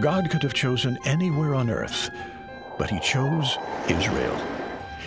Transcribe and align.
God 0.00 0.30
could 0.30 0.42
have 0.42 0.54
chosen 0.54 0.98
anywhere 1.04 1.54
on 1.54 1.68
earth, 1.68 2.08
but 2.78 2.88
he 2.88 2.98
chose 3.00 3.58
Israel. 3.86 4.34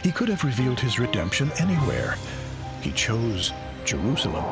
He 0.03 0.11
could 0.11 0.29
have 0.29 0.43
revealed 0.43 0.79
his 0.79 0.99
redemption 0.99 1.51
anywhere. 1.57 2.15
He 2.79 2.91
chose 2.91 3.51
Jerusalem. 3.85 4.45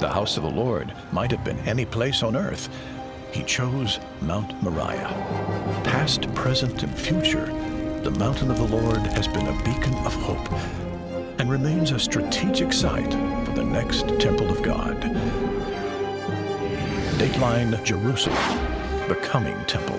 The 0.00 0.08
house 0.08 0.36
of 0.36 0.42
the 0.42 0.50
Lord 0.50 0.92
might 1.12 1.30
have 1.30 1.44
been 1.44 1.60
any 1.60 1.84
place 1.84 2.24
on 2.24 2.34
earth. 2.34 2.68
He 3.30 3.44
chose 3.44 4.00
Mount 4.20 4.60
Moriah. 4.64 5.14
Past, 5.84 6.22
present, 6.34 6.82
and 6.82 6.98
future, 6.98 7.46
the 8.02 8.10
mountain 8.18 8.50
of 8.50 8.58
the 8.58 8.76
Lord 8.76 8.98
has 8.98 9.28
been 9.28 9.46
a 9.46 9.64
beacon 9.64 9.94
of 10.04 10.14
hope 10.14 10.50
and 11.38 11.48
remains 11.48 11.92
a 11.92 12.00
strategic 12.00 12.72
site 12.72 13.12
for 13.12 13.52
the 13.52 13.64
next 13.64 14.08
temple 14.18 14.50
of 14.50 14.60
God. 14.60 15.00
Dateline 17.18 17.80
Jerusalem, 17.84 18.67
the 19.08 19.16
coming 19.16 19.56
temple. 19.64 19.98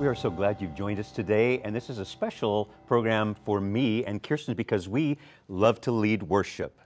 We 0.00 0.06
are 0.06 0.14
so 0.14 0.30
glad 0.30 0.62
you've 0.62 0.74
joined 0.74 0.98
us 0.98 1.10
today, 1.12 1.60
and 1.60 1.76
this 1.76 1.90
is 1.90 1.98
a 1.98 2.04
special 2.04 2.70
program 2.86 3.34
for 3.34 3.60
me 3.60 4.02
and 4.06 4.22
Kirsten 4.22 4.54
because 4.54 4.88
we 4.88 5.18
love 5.48 5.82
to 5.82 5.92
lead 5.92 6.22
worship. 6.22 6.80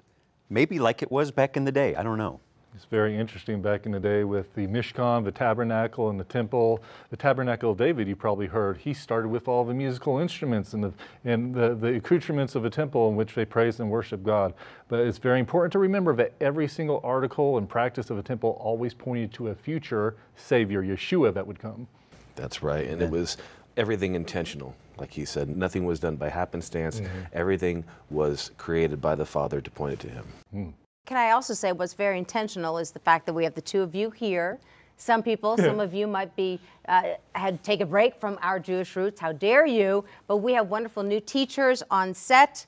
Maybe 0.49 0.81
like 0.81 1.03
it 1.03 1.11
was 1.13 1.31
back 1.31 1.57
in 1.57 1.65
the 1.65 1.71
day, 1.71 1.95
I 1.95 2.03
don't 2.03 2.19
know. 2.19 2.41
It's 2.75 2.85
very 2.85 3.17
interesting 3.17 3.61
back 3.61 3.85
in 3.85 3.93
the 3.93 4.01
day 4.01 4.25
with 4.25 4.55
the 4.55 4.67
Mishkan, 4.67 5.25
the 5.25 5.33
tabernacle, 5.33 6.09
and 6.09 6.19
the 6.19 6.25
temple. 6.25 6.83
The 7.11 7.17
tabernacle 7.17 7.73
of 7.73 7.79
David, 7.79 8.07
you 8.07 8.15
probably 8.15 8.47
heard, 8.47 8.79
he 8.79 8.95
started 8.95 9.29
with 9.29 9.49
all 9.49 9.65
the 9.65 9.75
musical 9.75 10.19
instruments 10.19 10.73
and 10.73 10.85
the, 10.85 10.93
and 11.25 11.55
the, 11.55 11.75
the 11.75 11.97
accoutrements 11.97 12.55
of 12.55 12.65
a 12.65 12.71
temple 12.71 13.09
in 13.09 13.17
which 13.17 13.35
they 13.35 13.45
praised 13.45 13.81
and 13.81 13.91
worshiped 13.91 14.23
God. 14.23 14.55
But 14.89 15.01
it's 15.01 15.19
very 15.19 15.41
important 15.41 15.73
to 15.73 15.79
remember 15.79 16.15
that 16.17 16.33
every 16.41 16.69
single 16.69 17.01
article 17.03 17.59
and 17.59 17.69
practice 17.69 18.09
of 18.09 18.19
a 18.19 18.23
temple 18.23 18.57
always 18.61 18.95
pointed 18.95 19.33
to 19.35 19.49
a 19.49 19.55
future 19.55 20.17
Savior, 20.37 20.83
Yeshua, 20.83 21.35
that 21.35 21.47
would 21.47 21.59
come. 21.59 21.89
That's 22.37 22.63
right. 22.63 22.87
And 22.87 23.03
it 23.03 23.11
was 23.11 23.37
everything 23.77 24.15
intentional. 24.15 24.75
Like 24.97 25.13
he 25.13 25.25
said, 25.25 25.49
nothing 25.49 25.85
was 25.85 25.99
done 25.99 26.17
by 26.17 26.29
happenstance. 26.29 27.01
Mm-hmm. 27.01 27.19
Everything 27.33 27.85
was 28.11 28.53
created 28.59 29.01
by 29.01 29.17
the 29.17 29.27
Father 29.27 29.61
to 29.61 29.71
point 29.71 29.95
it 29.95 30.01
to 30.01 30.09
him. 30.09 30.75
Can 31.11 31.17
I 31.17 31.33
also 31.33 31.55
say 31.55 31.73
what's 31.73 31.95
very 31.95 32.19
intentional 32.19 32.79
is 32.79 32.93
the 32.93 33.01
fact 33.01 33.27
that 33.27 33.33
we 33.33 33.43
have 33.43 33.55
the 33.55 33.61
two 33.61 33.83
of 33.83 33.97
you 33.97 34.11
here. 34.13 34.61
Some 34.97 35.25
people, 35.25 35.57
some 35.57 35.81
of 35.81 35.93
you 35.93 36.07
might 36.07 36.37
be 36.37 36.61
uh, 36.89 37.15
had 37.35 37.65
take 37.65 37.81
a 37.81 37.85
break 37.85 38.15
from 38.21 38.39
our 38.43 38.61
Jewish 38.61 38.95
roots. 38.95 39.21
How 39.21 39.33
dare 39.33 39.67
you? 39.67 40.05
But 40.29 40.37
we 40.37 40.53
have 40.53 40.69
wonderful 40.69 41.03
new 41.03 41.19
teachers 41.19 41.83
on 41.91 42.15
set. 42.15 42.65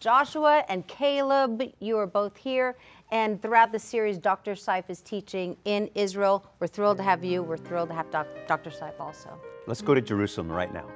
Joshua 0.00 0.64
and 0.68 0.84
Caleb, 0.88 1.62
you 1.78 1.96
are 1.96 2.08
both 2.08 2.36
here. 2.36 2.74
And 3.12 3.40
throughout 3.40 3.70
the 3.70 3.78
series, 3.78 4.18
Dr. 4.18 4.54
Seif 4.54 4.90
is 4.90 5.00
teaching 5.00 5.56
in 5.64 5.88
Israel. 5.94 6.44
We're 6.58 6.66
thrilled 6.66 6.96
to 6.96 7.04
have 7.04 7.22
you. 7.22 7.44
We're 7.44 7.56
thrilled 7.58 7.90
to 7.90 7.94
have 7.94 8.10
doc- 8.10 8.26
Dr. 8.48 8.70
Seif 8.70 8.98
also. 8.98 9.38
Let's 9.68 9.82
go 9.82 9.94
to 9.94 10.00
Jerusalem 10.00 10.50
right 10.50 10.74
now. 10.74 10.88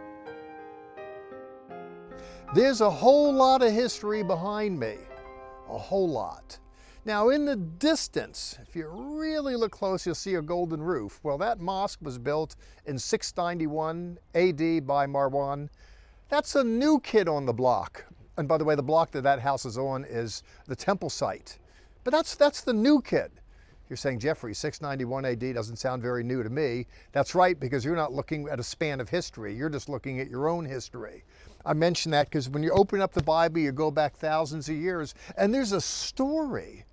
There's 2.57 2.81
a 2.81 2.91
whole 2.91 3.33
lot 3.33 3.63
of 3.63 3.73
history 3.73 4.25
behind 4.25 4.81
me, 4.81 4.97
a 5.71 5.79
whole 5.79 6.09
lot. 6.09 6.59
Now, 7.05 7.31
in 7.31 7.47
the 7.47 7.57
distance, 7.57 8.59
if 8.61 8.77
you 8.77 8.87
really 8.89 9.57
look 9.57 9.73
close, 9.73 10.05
you'll 10.05 10.15
see 10.15 10.35
a 10.35 10.43
golden 10.43 10.83
roof. 10.83 11.21
Well, 11.23 11.39
that 11.39 11.61
mosque 11.61 12.01
was 12.03 12.19
built 12.19 12.57
in 12.87 12.99
691 12.99 14.19
AD 14.35 14.87
by 14.87 15.07
Marwan. 15.07 15.69
That's 16.29 16.55
a 16.55 16.65
new 16.65 17.01
kid 17.01 17.29
on 17.29 17.47
the 17.47 17.53
block. 17.53 18.05
And 18.37 18.47
by 18.47 18.59
the 18.59 18.65
way, 18.65 18.75
the 18.75 18.83
block 18.83 19.11
that 19.13 19.23
that 19.23 19.41
house 19.41 19.65
is 19.65 19.79
on 19.79 20.05
is 20.05 20.43
the 20.67 20.77
temple 20.77 21.09
site. 21.09 21.59
But 22.05 22.11
that's, 22.13 22.35
that's 22.35 22.61
the 22.61 22.75
new 22.75 23.01
kid. 23.01 23.31
You're 23.89 23.97
saying, 23.97 24.19
Jeffrey, 24.19 24.55
691 24.55 25.25
AD 25.25 25.55
doesn't 25.55 25.77
sound 25.77 26.03
very 26.03 26.23
new 26.23 26.42
to 26.42 26.51
me. 26.51 26.87
That's 27.13 27.35
right, 27.35 27.58
because 27.58 27.85
you're 27.85 27.97
not 27.97 28.13
looking 28.13 28.48
at 28.48 28.61
a 28.61 28.63
span 28.63 29.01
of 29.01 29.08
history. 29.08 29.55
You're 29.55 29.70
just 29.70 29.89
looking 29.89 30.20
at 30.20 30.29
your 30.29 30.48
own 30.48 30.67
history. 30.67 31.25
I 31.64 31.73
mention 31.73 32.13
that 32.13 32.27
because 32.27 32.51
when 32.51 32.63
you 32.63 32.70
open 32.70 33.01
up 33.01 33.14
the 33.14 33.23
Bible, 33.23 33.61
you 33.61 33.73
go 33.73 33.91
back 33.91 34.14
thousands 34.17 34.69
of 34.69 34.77
years, 34.77 35.14
and 35.39 35.55
there's 35.55 35.73
a 35.73 35.81
story 35.81 36.85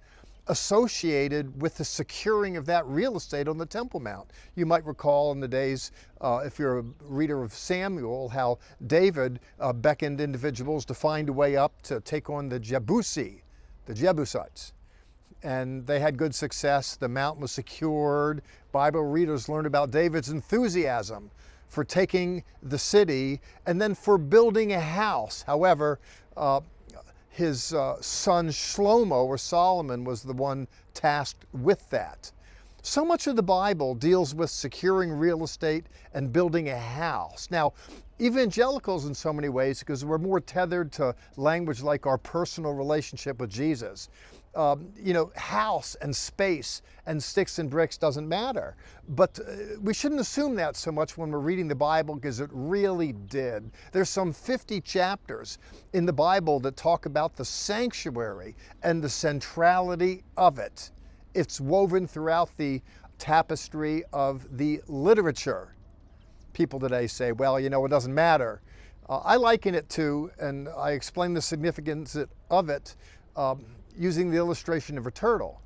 associated 0.47 1.61
with 1.61 1.77
the 1.77 1.85
securing 1.85 2.57
of 2.57 2.65
that 2.65 2.85
real 2.85 3.17
estate 3.17 3.47
on 3.47 3.57
the 3.57 3.65
Temple 3.65 3.99
Mount. 3.99 4.29
You 4.55 4.65
might 4.65 4.85
recall 4.85 5.31
in 5.31 5.39
the 5.39 5.47
days, 5.47 5.91
uh, 6.21 6.41
if 6.45 6.59
you're 6.59 6.79
a 6.79 6.85
reader 7.01 7.41
of 7.41 7.53
Samuel, 7.53 8.29
how 8.29 8.59
David 8.85 9.39
uh, 9.59 9.73
beckoned 9.73 10.21
individuals 10.21 10.85
to 10.85 10.93
find 10.93 11.29
a 11.29 11.33
way 11.33 11.55
up 11.55 11.81
to 11.83 11.99
take 12.01 12.29
on 12.29 12.49
the 12.49 12.59
Jebusi, 12.59 13.41
the 13.85 13.93
Jebusites 13.93 14.73
and 15.45 15.85
they 15.85 15.99
had 15.99 16.17
good 16.17 16.33
success. 16.33 16.95
The 16.95 17.07
mountain 17.07 17.41
was 17.41 17.51
secured. 17.51 18.41
Bible 18.71 19.03
readers 19.03 19.47
learned 19.47 19.67
about 19.67 19.91
David's 19.91 20.29
enthusiasm 20.29 21.29
for 21.67 21.83
taking 21.83 22.43
the 22.63 22.79
city 22.79 23.39
and 23.65 23.79
then 23.79 23.93
for 23.93 24.17
building 24.17 24.73
a 24.73 24.79
house. 24.79 25.43
However, 25.45 25.99
uh, 26.35 26.61
his 27.35 27.73
uh, 27.73 27.97
son 27.99 28.47
Shlomo 28.47 29.25
or 29.25 29.37
Solomon 29.37 30.05
was 30.05 30.23
the 30.23 30.31
one 30.31 30.69
tasked 30.93 31.45
with 31.51 31.89
that. 31.89 32.31
So 32.81 33.03
much 33.03 33.27
of 33.27 33.35
the 33.35 33.43
Bible 33.43 33.93
deals 33.93 34.33
with 34.33 34.49
securing 34.49 35.11
real 35.11 35.43
estate 35.43 35.87
and 36.13 36.31
building 36.31 36.69
a 36.69 36.79
house. 36.79 37.49
Now, 37.51 37.73
evangelicals, 38.21 39.05
in 39.05 39.13
so 39.13 39.33
many 39.33 39.49
ways, 39.49 39.79
because 39.79 40.05
we're 40.05 40.17
more 40.17 40.39
tethered 40.39 40.93
to 40.93 41.13
language 41.35 41.81
like 41.81 42.05
our 42.05 42.17
personal 42.17 42.71
relationship 42.71 43.41
with 43.41 43.49
Jesus, 43.49 44.07
um, 44.55 44.89
you 44.95 45.13
know, 45.13 45.31
house 45.35 45.95
and 46.01 46.15
space 46.15 46.81
and 47.05 47.21
sticks 47.21 47.59
and 47.59 47.69
bricks 47.69 47.97
doesn't 47.97 48.27
matter. 48.27 48.75
But 49.09 49.39
uh, 49.39 49.79
we 49.81 49.93
shouldn't 49.93 50.21
assume 50.21 50.55
that 50.55 50.75
so 50.75 50.91
much 50.91 51.17
when 51.17 51.29
we're 51.29 51.39
reading 51.39 51.67
the 51.67 51.75
Bible 51.75 52.15
because 52.15 52.39
it 52.39 52.49
really 52.53 53.13
did. 53.13 53.69
There's 53.91 54.09
some 54.09 54.33
50 54.33 54.81
chapters 54.81 55.57
in 55.93 56.05
the 56.05 56.13
Bible 56.13 56.59
that 56.61 56.77
talk 56.77 57.05
about 57.05 57.35
the 57.35 57.45
sanctuary 57.45 58.55
and 58.83 59.03
the 59.03 59.09
centrality 59.09 60.23
of 60.37 60.57
it. 60.57 60.91
It's 61.33 61.59
woven 61.59 62.07
throughout 62.07 62.49
the 62.57 62.81
tapestry 63.17 64.03
of 64.13 64.57
the 64.57 64.81
literature. 64.87 65.75
People 66.53 66.79
today 66.79 67.07
say, 67.07 67.33
well, 67.33 67.59
you 67.59 67.69
know, 67.69 67.83
it 67.85 67.89
doesn't 67.89 68.13
matter. 68.13 68.61
Uh, 69.07 69.17
I 69.17 69.35
liken 69.35 69.75
it 69.75 69.89
to, 69.89 70.31
and 70.39 70.69
I 70.69 70.91
explain 70.91 71.33
the 71.33 71.41
significance 71.41 72.17
of 72.49 72.69
it. 72.69 72.95
Um, 73.35 73.65
using 73.97 74.29
the 74.29 74.37
illustration 74.37 74.97
of 74.97 75.07
a 75.07 75.11
turtle. 75.11 75.61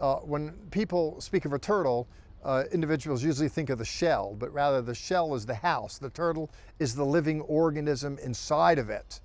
Uh, 0.00 0.16
when 0.16 0.52
people 0.70 1.20
speak 1.20 1.44
of 1.44 1.52
a 1.52 1.58
turtle, 1.58 2.08
uh, 2.44 2.64
individuals 2.72 3.22
usually 3.22 3.48
think 3.48 3.70
of 3.70 3.78
the 3.78 3.84
shell, 3.84 4.34
but 4.38 4.52
rather 4.52 4.82
the 4.82 4.94
shell 4.94 5.34
is 5.34 5.46
the 5.46 5.54
house. 5.54 5.98
The 5.98 6.10
turtle 6.10 6.50
is 6.78 6.94
the 6.94 7.04
living 7.04 7.40
organism 7.42 8.18
inside 8.18 8.78
of 8.78 8.90
it. 8.90 9.20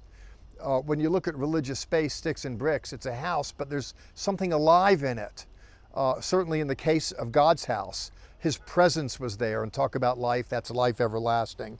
Uh, 0.59 0.80
when 0.80 1.00
you 1.00 1.09
look 1.09 1.28
at 1.28 1.35
religious 1.35 1.80
space, 1.80 2.13
sticks 2.13 2.46
and 2.46 2.58
bricks, 2.58 2.94
it's 2.94 3.06
a 3.06 3.16
house, 3.16 3.52
but 3.52 3.69
there's 3.69 3.94
something 4.13 4.53
alive 4.53 5.03
in 5.03 5.18
it. 5.18 5.46
Uh, 5.94 6.22
certainly 6.22 6.59
in 6.59 6.68
the 6.68 6.75
case 6.75 7.12
of 7.12 7.31
God's 7.31 7.66
house, 7.66 8.12
His 8.38 8.58
presence 8.58 9.19
was 9.19 9.38
there, 9.38 9.64
and 9.64 9.74
talk 9.74 9.96
about 9.96 10.19
life, 10.19 10.47
that's 10.47 10.69
life 10.69 11.02
everlasting. 11.02 11.79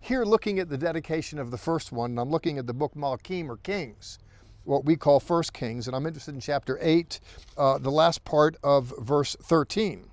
Here, 0.00 0.24
looking 0.24 0.58
at 0.58 0.68
the 0.68 0.78
dedication 0.78 1.38
of 1.38 1.52
the 1.52 1.58
first 1.58 1.92
one, 1.92 2.18
I'm 2.18 2.30
looking 2.30 2.58
at 2.58 2.66
the 2.66 2.74
book 2.74 2.94
Malachim 2.96 3.48
or 3.48 3.56
Kings 3.58 4.18
what 4.64 4.84
we 4.84 4.96
call 4.96 5.20
First 5.20 5.52
Kings, 5.52 5.86
and 5.86 5.96
I'm 5.96 6.06
interested 6.06 6.34
in 6.34 6.40
chapter 6.40 6.78
8, 6.80 7.20
uh, 7.56 7.78
the 7.78 7.90
last 7.90 8.24
part 8.24 8.56
of 8.62 8.92
verse 8.98 9.36
13, 9.42 10.08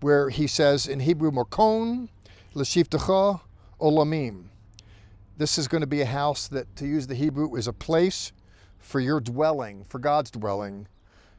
where 0.00 0.30
he 0.30 0.46
says 0.46 0.86
in 0.86 1.00
Hebrew, 1.00 1.30
Makon, 1.30 2.08
Lashiftecha, 2.54 3.40
Olamim. 3.80 4.44
This 5.36 5.58
is 5.58 5.68
going 5.68 5.82
to 5.82 5.86
be 5.86 6.00
a 6.00 6.06
house 6.06 6.48
that, 6.48 6.74
to 6.76 6.86
use 6.86 7.06
the 7.06 7.14
Hebrew, 7.14 7.54
is 7.56 7.66
a 7.66 7.72
place 7.72 8.32
for 8.78 9.00
your 9.00 9.20
dwelling, 9.20 9.84
for 9.84 9.98
God's 9.98 10.30
dwelling, 10.30 10.88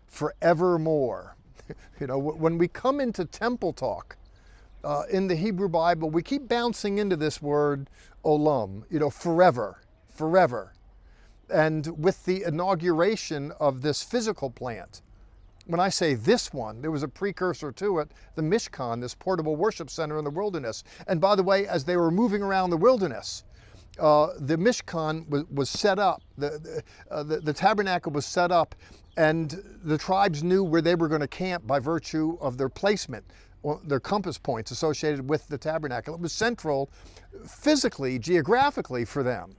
forevermore. 0.06 1.36
you 2.00 2.06
know, 2.06 2.20
when 2.20 2.60
we 2.60 2.68
come 2.68 3.00
into 3.00 3.26
temple 3.26 3.74
talk, 3.74 4.18
uh, 4.84 5.04
in 5.12 5.28
the 5.28 5.36
Hebrew 5.36 5.68
Bible, 5.68 6.12
we 6.12 6.22
keep 6.22 6.48
bouncing 6.48 7.00
into 7.00 7.16
this 7.16 7.42
word 7.42 7.90
olam, 8.24 8.84
you 8.92 9.00
know, 9.00 9.10
forever, 9.10 9.82
forever 10.08 10.74
and 11.50 11.88
with 12.04 12.26
the 12.26 12.44
inauguration 12.44 13.52
of 13.60 13.82
this 13.82 14.04
physical 14.04 14.50
plant, 14.50 15.02
when 15.66 15.80
I 15.80 15.90
say 15.90 16.14
this 16.14 16.54
one, 16.54 16.82
there 16.82 16.92
was 16.92 17.04
a 17.04 17.08
precursor 17.08 17.72
to 17.74 18.00
it, 18.00 18.12
the 18.36 18.42
Mishkan, 18.42 19.02
this 19.02 19.14
portable 19.14 19.56
worship 19.56 19.90
center 19.90 20.18
in 20.18 20.24
the 20.24 20.32
wilderness. 20.32 20.84
And 21.08 21.20
by 21.20 21.36
the 21.36 21.44
way, 21.44 21.68
as 21.68 21.84
they 21.84 21.98
were 21.98 22.10
moving 22.10 22.42
around 22.42 22.70
the 22.70 22.78
wilderness, 22.78 23.44
uh, 24.00 24.30
the 24.40 24.58
Mishkan 24.58 25.28
was, 25.30 25.44
was 25.52 25.70
set 25.70 26.00
up, 26.00 26.22
the, 26.38 26.50
the, 26.50 26.84
uh, 27.12 27.24
the, 27.24 27.40
the 27.40 27.54
tabernacle 27.54 28.12
was 28.12 28.26
set 28.26 28.52
up, 28.52 28.76
and 29.18 29.62
the 29.84 29.98
tribes 29.98 30.44
knew 30.44 30.64
where 30.64 30.82
they 30.82 30.96
were 30.96 31.08
going 31.08 31.22
to 31.22 31.28
camp 31.28 31.66
by 31.66 31.80
virtue 31.80 32.38
of 32.40 32.58
their 32.58 32.70
placement, 32.70 33.26
their 33.84 34.00
compass 34.00 34.38
points 34.38 34.72
associated 34.72 35.28
with 35.28 35.48
the 35.48 35.58
tabernacle. 35.58 36.14
It 36.14 36.22
was 36.22 36.32
central 36.32 36.90
physically, 37.46 38.20
geographically 38.20 39.04
for 39.04 39.24
them. 39.24 39.56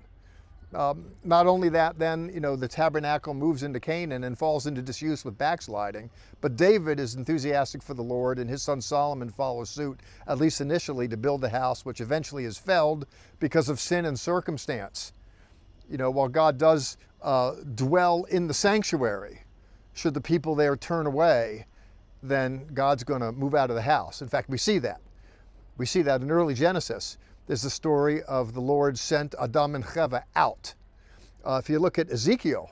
Um, 0.74 1.06
not 1.24 1.46
only 1.46 1.70
that, 1.70 1.98
then, 1.98 2.30
you 2.32 2.40
know, 2.40 2.54
the 2.54 2.68
tabernacle 2.68 3.32
moves 3.32 3.62
into 3.62 3.80
Canaan 3.80 4.24
and 4.24 4.36
falls 4.36 4.66
into 4.66 4.82
disuse 4.82 5.24
with 5.24 5.38
backsliding, 5.38 6.10
but 6.42 6.56
David 6.56 7.00
is 7.00 7.14
enthusiastic 7.14 7.82
for 7.82 7.94
the 7.94 8.02
Lord, 8.02 8.38
and 8.38 8.50
his 8.50 8.62
son 8.62 8.82
Solomon 8.82 9.30
follows 9.30 9.70
suit, 9.70 10.00
at 10.26 10.38
least 10.38 10.60
initially, 10.60 11.08
to 11.08 11.16
build 11.16 11.40
the 11.40 11.48
house, 11.48 11.86
which 11.86 12.02
eventually 12.02 12.44
is 12.44 12.58
felled 12.58 13.06
because 13.40 13.70
of 13.70 13.80
sin 13.80 14.04
and 14.04 14.20
circumstance. 14.20 15.14
You 15.90 15.96
know, 15.96 16.10
while 16.10 16.28
God 16.28 16.58
does 16.58 16.98
uh, 17.22 17.52
dwell 17.74 18.24
in 18.24 18.46
the 18.46 18.54
sanctuary, 18.54 19.44
should 19.94 20.12
the 20.12 20.20
people 20.20 20.54
there 20.54 20.76
turn 20.76 21.06
away, 21.06 21.64
then 22.22 22.66
God's 22.74 23.04
going 23.04 23.22
to 23.22 23.32
move 23.32 23.54
out 23.54 23.70
of 23.70 23.76
the 23.76 23.82
house. 23.82 24.20
In 24.20 24.28
fact, 24.28 24.50
we 24.50 24.58
see 24.58 24.78
that. 24.80 25.00
We 25.78 25.86
see 25.86 26.02
that 26.02 26.20
in 26.20 26.30
early 26.30 26.54
Genesis. 26.54 27.16
There's 27.48 27.62
the 27.62 27.70
story 27.70 28.22
of 28.24 28.52
the 28.52 28.60
Lord 28.60 28.98
sent 28.98 29.34
Adam 29.40 29.74
and 29.74 29.82
Chava 29.82 30.22
out. 30.36 30.74
Uh, 31.42 31.58
if 31.62 31.70
you 31.70 31.78
look 31.78 31.98
at 31.98 32.10
Ezekiel, 32.10 32.70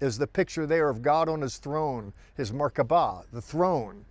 is 0.00 0.18
the 0.18 0.26
picture 0.26 0.66
there 0.66 0.88
of 0.88 1.00
God 1.00 1.28
on 1.28 1.40
his 1.40 1.58
throne, 1.58 2.12
his 2.34 2.50
Merkabah, 2.50 3.24
the 3.32 3.40
throne. 3.40 4.04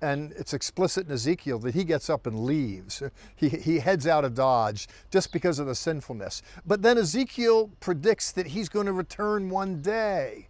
And 0.00 0.32
it's 0.32 0.52
explicit 0.52 1.06
in 1.06 1.12
Ezekiel 1.12 1.60
that 1.60 1.74
he 1.74 1.84
gets 1.84 2.10
up 2.10 2.26
and 2.26 2.44
leaves. 2.44 3.04
He, 3.36 3.50
he 3.50 3.78
heads 3.78 4.08
out 4.08 4.24
of 4.24 4.34
Dodge 4.34 4.88
just 5.12 5.32
because 5.32 5.60
of 5.60 5.68
the 5.68 5.76
sinfulness. 5.76 6.42
But 6.66 6.82
then 6.82 6.98
Ezekiel 6.98 7.70
predicts 7.78 8.32
that 8.32 8.48
he's 8.48 8.68
going 8.68 8.86
to 8.86 8.92
return 8.92 9.48
one 9.48 9.80
day. 9.80 10.48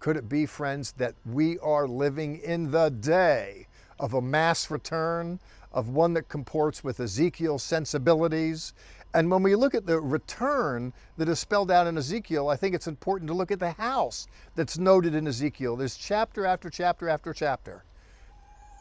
Could 0.00 0.16
it 0.16 0.26
be, 0.26 0.46
friends, 0.46 0.92
that 0.92 1.14
we 1.26 1.58
are 1.58 1.86
living 1.86 2.38
in 2.38 2.70
the 2.70 2.88
day 2.88 3.66
of 4.00 4.14
a 4.14 4.22
mass 4.22 4.70
return, 4.70 5.38
of 5.72 5.88
one 5.88 6.14
that 6.14 6.28
comports 6.28 6.82
with 6.82 7.00
Ezekiel's 7.00 7.62
sensibilities. 7.62 8.72
And 9.14 9.30
when 9.30 9.42
we 9.42 9.54
look 9.54 9.74
at 9.74 9.86
the 9.86 10.00
return 10.00 10.92
that 11.16 11.28
is 11.28 11.38
spelled 11.38 11.70
out 11.70 11.86
in 11.86 11.96
Ezekiel, 11.96 12.48
I 12.48 12.56
think 12.56 12.74
it's 12.74 12.86
important 12.86 13.28
to 13.28 13.34
look 13.34 13.50
at 13.50 13.58
the 13.58 13.72
house 13.72 14.26
that's 14.54 14.78
noted 14.78 15.14
in 15.14 15.26
Ezekiel. 15.26 15.76
There's 15.76 15.96
chapter 15.96 16.44
after 16.44 16.68
chapter 16.70 17.08
after 17.08 17.32
chapter. 17.32 17.84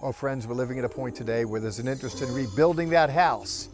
Oh, 0.02 0.12
friends, 0.12 0.46
we're 0.46 0.54
living 0.54 0.78
at 0.78 0.86
a 0.86 0.90
point 0.90 1.16
today 1.16 1.46
where 1.46 1.60
there's 1.60 1.80
an 1.80 1.88
interest 1.88 2.22
in 2.22 2.32
rebuilding 2.34 2.90
that 2.90 3.10
house. 3.10 3.70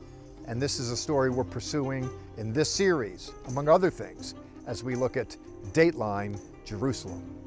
And 0.48 0.62
this 0.62 0.80
is 0.80 0.92
a 0.92 0.98
story 0.98 1.30
we're 1.30 1.44
pursuing 1.44 2.10
in 2.38 2.54
this 2.54 2.70
series, 2.70 3.32
among 3.48 3.68
other 3.68 3.90
things, 3.90 4.36
as 4.68 4.84
we 4.84 4.96
look 4.96 5.18
at 5.18 5.36
Dateline 5.72 6.40
Jerusalem. 6.66 7.43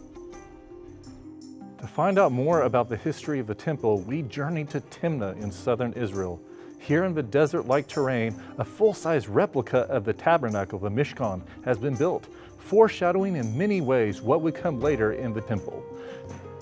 To 1.80 1.86
find 1.86 2.18
out 2.18 2.32
more 2.32 2.62
about 2.62 2.88
the 2.88 2.96
history 2.96 3.38
of 3.38 3.46
the 3.46 3.54
temple, 3.54 4.00
we 4.00 4.22
journeyed 4.22 4.70
to 4.70 4.80
Timnah 4.80 5.40
in 5.42 5.52
southern 5.52 5.92
Israel. 5.92 6.40
Here 6.78 7.04
in 7.04 7.12
the 7.12 7.22
desert-like 7.22 7.86
terrain, 7.86 8.34
a 8.56 8.64
full-size 8.64 9.28
replica 9.28 9.80
of 9.80 10.06
the 10.06 10.14
tabernacle, 10.14 10.78
the 10.78 10.88
Mishkan, 10.88 11.42
has 11.66 11.76
been 11.76 11.94
built, 11.94 12.28
foreshadowing 12.58 13.36
in 13.36 13.58
many 13.58 13.82
ways 13.82 14.22
what 14.22 14.40
would 14.40 14.54
come 14.54 14.80
later 14.80 15.12
in 15.12 15.34
the 15.34 15.42
temple. 15.42 15.84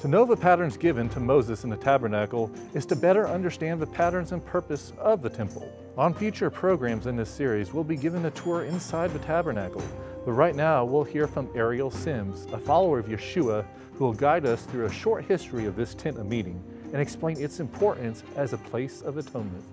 To 0.00 0.08
know 0.08 0.24
the 0.24 0.36
patterns 0.36 0.76
given 0.76 1.08
to 1.10 1.20
Moses 1.20 1.62
in 1.62 1.70
the 1.70 1.76
tabernacle 1.76 2.50
is 2.74 2.84
to 2.86 2.96
better 2.96 3.28
understand 3.28 3.80
the 3.80 3.86
patterns 3.86 4.32
and 4.32 4.44
purpose 4.44 4.92
of 4.98 5.22
the 5.22 5.30
temple. 5.30 5.72
On 5.96 6.12
future 6.12 6.50
programs 6.50 7.06
in 7.06 7.14
this 7.14 7.30
series, 7.30 7.72
we'll 7.72 7.84
be 7.84 7.96
given 7.96 8.24
a 8.24 8.30
tour 8.32 8.64
inside 8.64 9.12
the 9.12 9.20
tabernacle. 9.20 9.84
But 10.24 10.32
right 10.32 10.56
now, 10.56 10.84
we'll 10.84 11.04
hear 11.04 11.28
from 11.28 11.48
Ariel 11.54 11.90
Sims, 11.90 12.46
a 12.52 12.58
follower 12.58 12.98
of 12.98 13.06
Yeshua 13.06 13.64
who 13.96 14.04
will 14.04 14.12
guide 14.12 14.44
us 14.46 14.62
through 14.64 14.86
a 14.86 14.92
short 14.92 15.24
history 15.24 15.66
of 15.66 15.76
this 15.76 15.94
tent 15.94 16.18
of 16.18 16.26
meeting 16.26 16.62
and 16.92 17.00
explain 17.00 17.40
its 17.40 17.60
importance 17.60 18.22
as 18.36 18.52
a 18.52 18.58
place 18.58 19.02
of 19.02 19.16
atonement. 19.16 19.64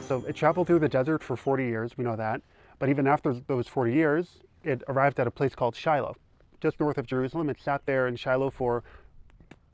So 0.00 0.24
it 0.28 0.36
traveled 0.36 0.68
through 0.68 0.78
the 0.78 0.88
desert 0.88 1.22
for 1.22 1.36
40 1.36 1.64
years, 1.64 1.96
we 1.96 2.04
know 2.04 2.16
that. 2.16 2.40
But 2.78 2.88
even 2.88 3.06
after 3.06 3.32
those 3.32 3.66
40 3.66 3.92
years, 3.92 4.40
it 4.62 4.82
arrived 4.88 5.18
at 5.18 5.26
a 5.26 5.30
place 5.30 5.54
called 5.54 5.74
Shiloh, 5.74 6.16
just 6.60 6.78
north 6.78 6.98
of 6.98 7.06
Jerusalem. 7.06 7.48
It 7.50 7.60
sat 7.60 7.84
there 7.86 8.06
in 8.06 8.16
Shiloh 8.16 8.50
for 8.50 8.84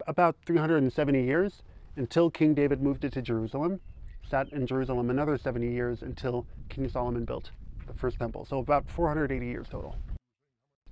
about 0.07 0.37
370 0.47 1.23
years 1.23 1.63
until 1.97 2.31
King 2.31 2.55
David 2.55 2.83
moved 2.83 3.05
it 3.05 3.13
to 3.13 3.23
Jerusalem. 3.23 3.81
Sat 4.29 4.51
in 4.53 4.67
Jerusalem 4.67 5.11
another 5.11 5.37
70 5.37 5.71
years 5.71 6.03
until 6.03 6.47
King 6.69 6.89
Solomon 6.89 7.25
built 7.25 7.51
the 7.87 7.93
first 7.93 8.19
temple. 8.19 8.45
So 8.45 8.59
about 8.59 8.89
480 8.89 9.47
years 9.47 9.69
total. 9.69 9.97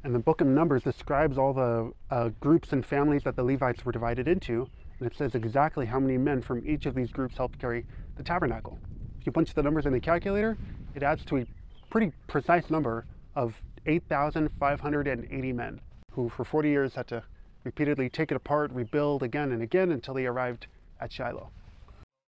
And 0.03 0.15
the 0.15 0.19
book 0.19 0.41
of 0.41 0.47
Numbers 0.47 0.83
describes 0.83 1.37
all 1.37 1.53
the 1.53 1.93
uh, 2.11 2.31
groups 2.41 2.73
and 2.73 2.85
families 2.85 3.23
that 3.25 3.37
the 3.37 3.45
Levites 3.45 3.85
were 3.85 3.93
divided 3.93 4.29
into, 4.29 4.67
and 4.99 5.07
it 5.07 5.15
says 5.15 5.35
exactly 5.35 5.85
how 5.85 6.01
many 6.01 6.17
men 6.17 6.41
from 6.41 6.67
each 6.67 6.87
of 6.87 6.95
these 6.95 7.11
groups 7.11 7.37
helped 7.37 7.59
carry 7.59 7.85
the 8.17 8.23
tabernacle. 8.23 8.79
If 9.21 9.27
you 9.27 9.33
punch 9.33 9.53
the 9.53 9.63
numbers 9.63 9.85
in 9.85 9.93
the 9.93 10.01
calculator, 10.01 10.57
it 10.95 11.03
adds 11.03 11.23
to 11.27 11.39
a 11.39 11.47
pretty 11.91 12.13
precise 12.29 12.71
number 12.71 13.05
of 13.35 13.61
8,580 13.85 15.53
men 15.53 15.81
who 16.13 16.31
for 16.31 16.45
40 16.45 16.69
years 16.71 16.95
had 16.95 17.07
to 17.09 17.23
repeatedly 17.65 18.09
take 18.09 18.31
it 18.31 18.37
apart, 18.37 18.73
rebuild 18.73 19.23
again 19.23 19.53
and 19.53 19.63
again 19.63 19.93
until 19.93 20.15
they 20.15 20.25
arrived 20.25 20.67
at 21.01 21.13
Shiloh. 21.13 21.51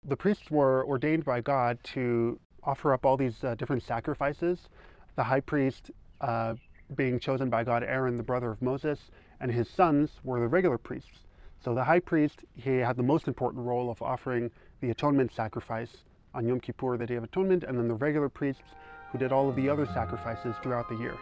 The 0.06 0.16
priests 0.16 0.50
were 0.50 0.84
ordained 0.86 1.24
by 1.24 1.40
God 1.40 1.78
to 1.84 2.38
offer 2.64 2.92
up 2.92 3.06
all 3.06 3.16
these 3.16 3.42
uh, 3.42 3.54
different 3.54 3.82
sacrifices. 3.82 4.68
The 5.16 5.24
high 5.24 5.40
priest 5.40 5.90
uh, 6.20 6.54
being 6.96 7.18
chosen 7.18 7.50
by 7.50 7.64
God, 7.64 7.82
Aaron, 7.82 8.16
the 8.16 8.22
brother 8.22 8.50
of 8.50 8.62
Moses, 8.62 8.98
and 9.40 9.50
his 9.50 9.68
sons 9.68 10.10
were 10.24 10.40
the 10.40 10.48
regular 10.48 10.78
priests. 10.78 11.20
So 11.64 11.74
the 11.74 11.84
high 11.84 12.00
priest, 12.00 12.40
he 12.56 12.78
had 12.78 12.96
the 12.96 13.02
most 13.02 13.28
important 13.28 13.64
role 13.64 13.90
of 13.90 14.02
offering 14.02 14.50
the 14.80 14.90
atonement 14.90 15.32
sacrifice 15.32 16.04
on 16.34 16.46
Yom 16.46 16.60
Kippur, 16.60 16.96
the 16.96 17.06
Day 17.06 17.16
of 17.16 17.24
Atonement, 17.24 17.64
and 17.64 17.78
then 17.78 17.88
the 17.88 17.94
regular 17.94 18.28
priests 18.28 18.62
who 19.10 19.18
did 19.18 19.32
all 19.32 19.48
of 19.48 19.56
the 19.56 19.68
other 19.68 19.86
sacrifices 19.86 20.54
throughout 20.62 20.88
the 20.88 20.96
year. 20.96 21.16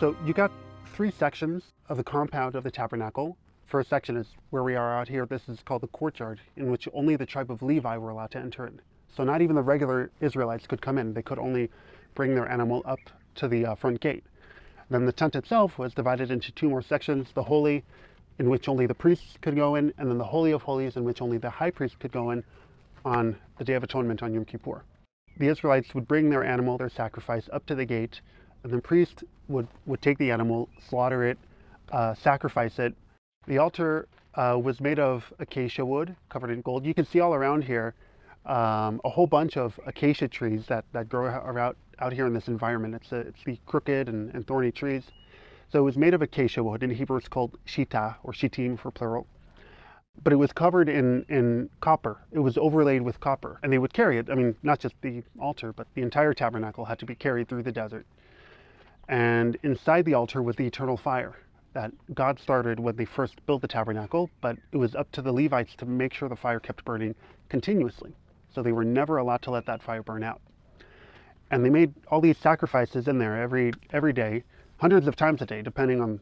So 0.00 0.16
you 0.24 0.32
got 0.32 0.50
three 0.94 1.10
sections 1.10 1.62
of 1.90 1.98
the 1.98 2.04
compound 2.04 2.54
of 2.54 2.64
the 2.64 2.70
tabernacle. 2.70 3.36
First 3.66 3.90
section 3.90 4.16
is 4.16 4.28
where 4.48 4.62
we 4.62 4.74
are 4.74 4.98
out 4.98 5.08
here. 5.08 5.26
This 5.26 5.48
is 5.48 5.60
called 5.62 5.82
the 5.82 5.88
courtyard, 5.88 6.40
in 6.56 6.70
which 6.70 6.88
only 6.94 7.16
the 7.16 7.26
tribe 7.26 7.50
of 7.50 7.62
Levi 7.62 7.98
were 7.98 8.10
allowed 8.10 8.30
to 8.32 8.38
enter 8.38 8.66
in. 8.66 8.80
So 9.16 9.24
not 9.24 9.42
even 9.42 9.56
the 9.56 9.62
regular 9.62 10.10
Israelites 10.20 10.66
could 10.66 10.80
come 10.80 10.98
in. 10.98 11.14
They 11.14 11.22
could 11.22 11.38
only 11.38 11.70
bring 12.14 12.34
their 12.34 12.48
animal 12.48 12.82
up 12.84 13.00
to 13.36 13.48
the 13.48 13.66
uh, 13.66 13.74
front 13.74 14.00
gate. 14.00 14.24
Then 14.88 15.06
the 15.06 15.12
tent 15.12 15.36
itself 15.36 15.78
was 15.78 15.94
divided 15.94 16.30
into 16.30 16.52
two 16.52 16.68
more 16.68 16.82
sections, 16.82 17.28
the 17.34 17.42
holy, 17.42 17.84
in 18.38 18.48
which 18.50 18.68
only 18.68 18.86
the 18.86 18.94
priests 18.94 19.36
could 19.40 19.54
go 19.54 19.76
in, 19.76 19.92
and 19.98 20.10
then 20.10 20.18
the 20.18 20.24
holy 20.24 20.50
of 20.52 20.62
holies, 20.62 20.96
in 20.96 21.04
which 21.04 21.22
only 21.22 21.38
the 21.38 21.50
high 21.50 21.70
priest 21.70 21.98
could 22.00 22.12
go 22.12 22.30
in 22.30 22.42
on 23.04 23.36
the 23.58 23.64
Day 23.64 23.74
of 23.74 23.82
Atonement 23.82 24.22
on 24.22 24.34
Yom 24.34 24.44
Kippur. 24.44 24.82
The 25.38 25.46
Israelites 25.46 25.94
would 25.94 26.08
bring 26.08 26.28
their 26.28 26.44
animal, 26.44 26.76
their 26.76 26.88
sacrifice, 26.88 27.48
up 27.52 27.66
to 27.66 27.74
the 27.74 27.84
gate, 27.84 28.20
and 28.64 28.72
the 28.72 28.80
priest 28.80 29.24
would, 29.48 29.68
would 29.86 30.02
take 30.02 30.18
the 30.18 30.30
animal, 30.30 30.68
slaughter 30.88 31.24
it, 31.24 31.38
uh, 31.92 32.14
sacrifice 32.14 32.78
it. 32.78 32.94
The 33.46 33.58
altar 33.58 34.08
uh, 34.34 34.58
was 34.62 34.80
made 34.80 34.98
of 34.98 35.32
acacia 35.38 35.84
wood, 35.84 36.14
covered 36.28 36.50
in 36.50 36.60
gold. 36.60 36.84
You 36.84 36.94
can 36.94 37.06
see 37.06 37.20
all 37.20 37.34
around 37.34 37.64
here 37.64 37.94
um, 38.46 39.00
a 39.04 39.10
whole 39.10 39.26
bunch 39.26 39.56
of 39.56 39.78
acacia 39.86 40.28
trees 40.28 40.66
that, 40.66 40.84
that 40.92 41.08
grow 41.08 41.28
out, 41.28 41.76
out 41.98 42.12
here 42.12 42.26
in 42.26 42.32
this 42.32 42.48
environment. 42.48 42.94
It's, 42.94 43.12
a, 43.12 43.18
it's 43.18 43.44
the 43.44 43.58
crooked 43.66 44.08
and, 44.08 44.34
and 44.34 44.46
thorny 44.46 44.72
trees. 44.72 45.04
So 45.70 45.78
it 45.78 45.82
was 45.82 45.96
made 45.96 46.14
of 46.14 46.22
acacia 46.22 46.64
wood. 46.64 46.82
In 46.82 46.90
Hebrew, 46.90 47.18
it's 47.18 47.28
called 47.28 47.58
shita 47.66 48.16
or 48.22 48.32
shitim 48.32 48.78
for 48.78 48.90
plural. 48.90 49.26
But 50.24 50.32
it 50.32 50.36
was 50.36 50.52
covered 50.52 50.88
in, 50.88 51.24
in 51.28 51.70
copper. 51.80 52.18
It 52.32 52.40
was 52.40 52.58
overlaid 52.58 53.02
with 53.02 53.20
copper. 53.20 53.60
And 53.62 53.72
they 53.72 53.78
would 53.78 53.92
carry 53.92 54.18
it. 54.18 54.28
I 54.30 54.34
mean, 54.34 54.56
not 54.62 54.80
just 54.80 54.94
the 55.02 55.22
altar, 55.38 55.72
but 55.72 55.86
the 55.94 56.02
entire 56.02 56.34
tabernacle 56.34 56.84
had 56.84 56.98
to 56.98 57.06
be 57.06 57.14
carried 57.14 57.48
through 57.48 57.62
the 57.62 57.72
desert. 57.72 58.06
And 59.08 59.56
inside 59.62 60.04
the 60.04 60.14
altar 60.14 60.42
was 60.42 60.56
the 60.56 60.66
eternal 60.66 60.96
fire 60.96 61.36
that 61.72 61.92
God 62.14 62.40
started 62.40 62.80
when 62.80 62.96
they 62.96 63.04
first 63.04 63.44
built 63.46 63.62
the 63.62 63.68
tabernacle, 63.68 64.28
but 64.40 64.56
it 64.72 64.76
was 64.76 64.94
up 64.94 65.10
to 65.12 65.22
the 65.22 65.32
Levites 65.32 65.74
to 65.76 65.86
make 65.86 66.12
sure 66.12 66.28
the 66.28 66.36
fire 66.36 66.58
kept 66.58 66.84
burning 66.84 67.14
continuously. 67.48 68.12
So 68.54 68.62
they 68.62 68.72
were 68.72 68.84
never 68.84 69.16
allowed 69.18 69.42
to 69.42 69.50
let 69.50 69.66
that 69.66 69.82
fire 69.82 70.02
burn 70.02 70.22
out. 70.22 70.40
And 71.50 71.64
they 71.64 71.70
made 71.70 71.94
all 72.08 72.20
these 72.20 72.38
sacrifices 72.38 73.08
in 73.08 73.18
there 73.18 73.40
every 73.40 73.72
every 73.92 74.12
day, 74.12 74.44
hundreds 74.78 75.06
of 75.06 75.16
times 75.16 75.42
a 75.42 75.46
day, 75.46 75.62
depending 75.62 76.00
on 76.00 76.20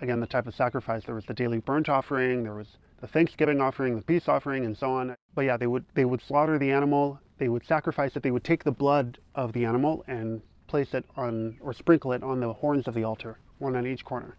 again 0.00 0.20
the 0.20 0.26
type 0.26 0.46
of 0.46 0.54
sacrifice. 0.54 1.04
There 1.04 1.14
was 1.14 1.26
the 1.26 1.34
daily 1.34 1.58
burnt 1.58 1.88
offering, 1.88 2.42
there 2.42 2.54
was 2.54 2.78
the 3.00 3.06
Thanksgiving 3.06 3.60
offering, 3.60 3.96
the 3.96 4.02
peace 4.02 4.28
offering, 4.28 4.64
and 4.64 4.76
so 4.76 4.90
on. 4.92 5.16
But 5.34 5.42
yeah, 5.42 5.56
they 5.56 5.66
would 5.66 5.84
they 5.94 6.04
would 6.04 6.22
slaughter 6.22 6.58
the 6.58 6.70
animal, 6.70 7.18
they 7.38 7.48
would 7.48 7.64
sacrifice 7.64 8.16
it, 8.16 8.22
they 8.22 8.30
would 8.30 8.44
take 8.44 8.64
the 8.64 8.72
blood 8.72 9.18
of 9.34 9.52
the 9.52 9.64
animal 9.64 10.04
and 10.06 10.42
place 10.66 10.94
it 10.94 11.04
on 11.16 11.56
or 11.60 11.72
sprinkle 11.72 12.12
it 12.12 12.22
on 12.22 12.40
the 12.40 12.52
horns 12.52 12.86
of 12.86 12.94
the 12.94 13.04
altar, 13.04 13.38
one 13.58 13.76
on 13.76 13.86
each 13.86 14.04
corner. 14.04 14.36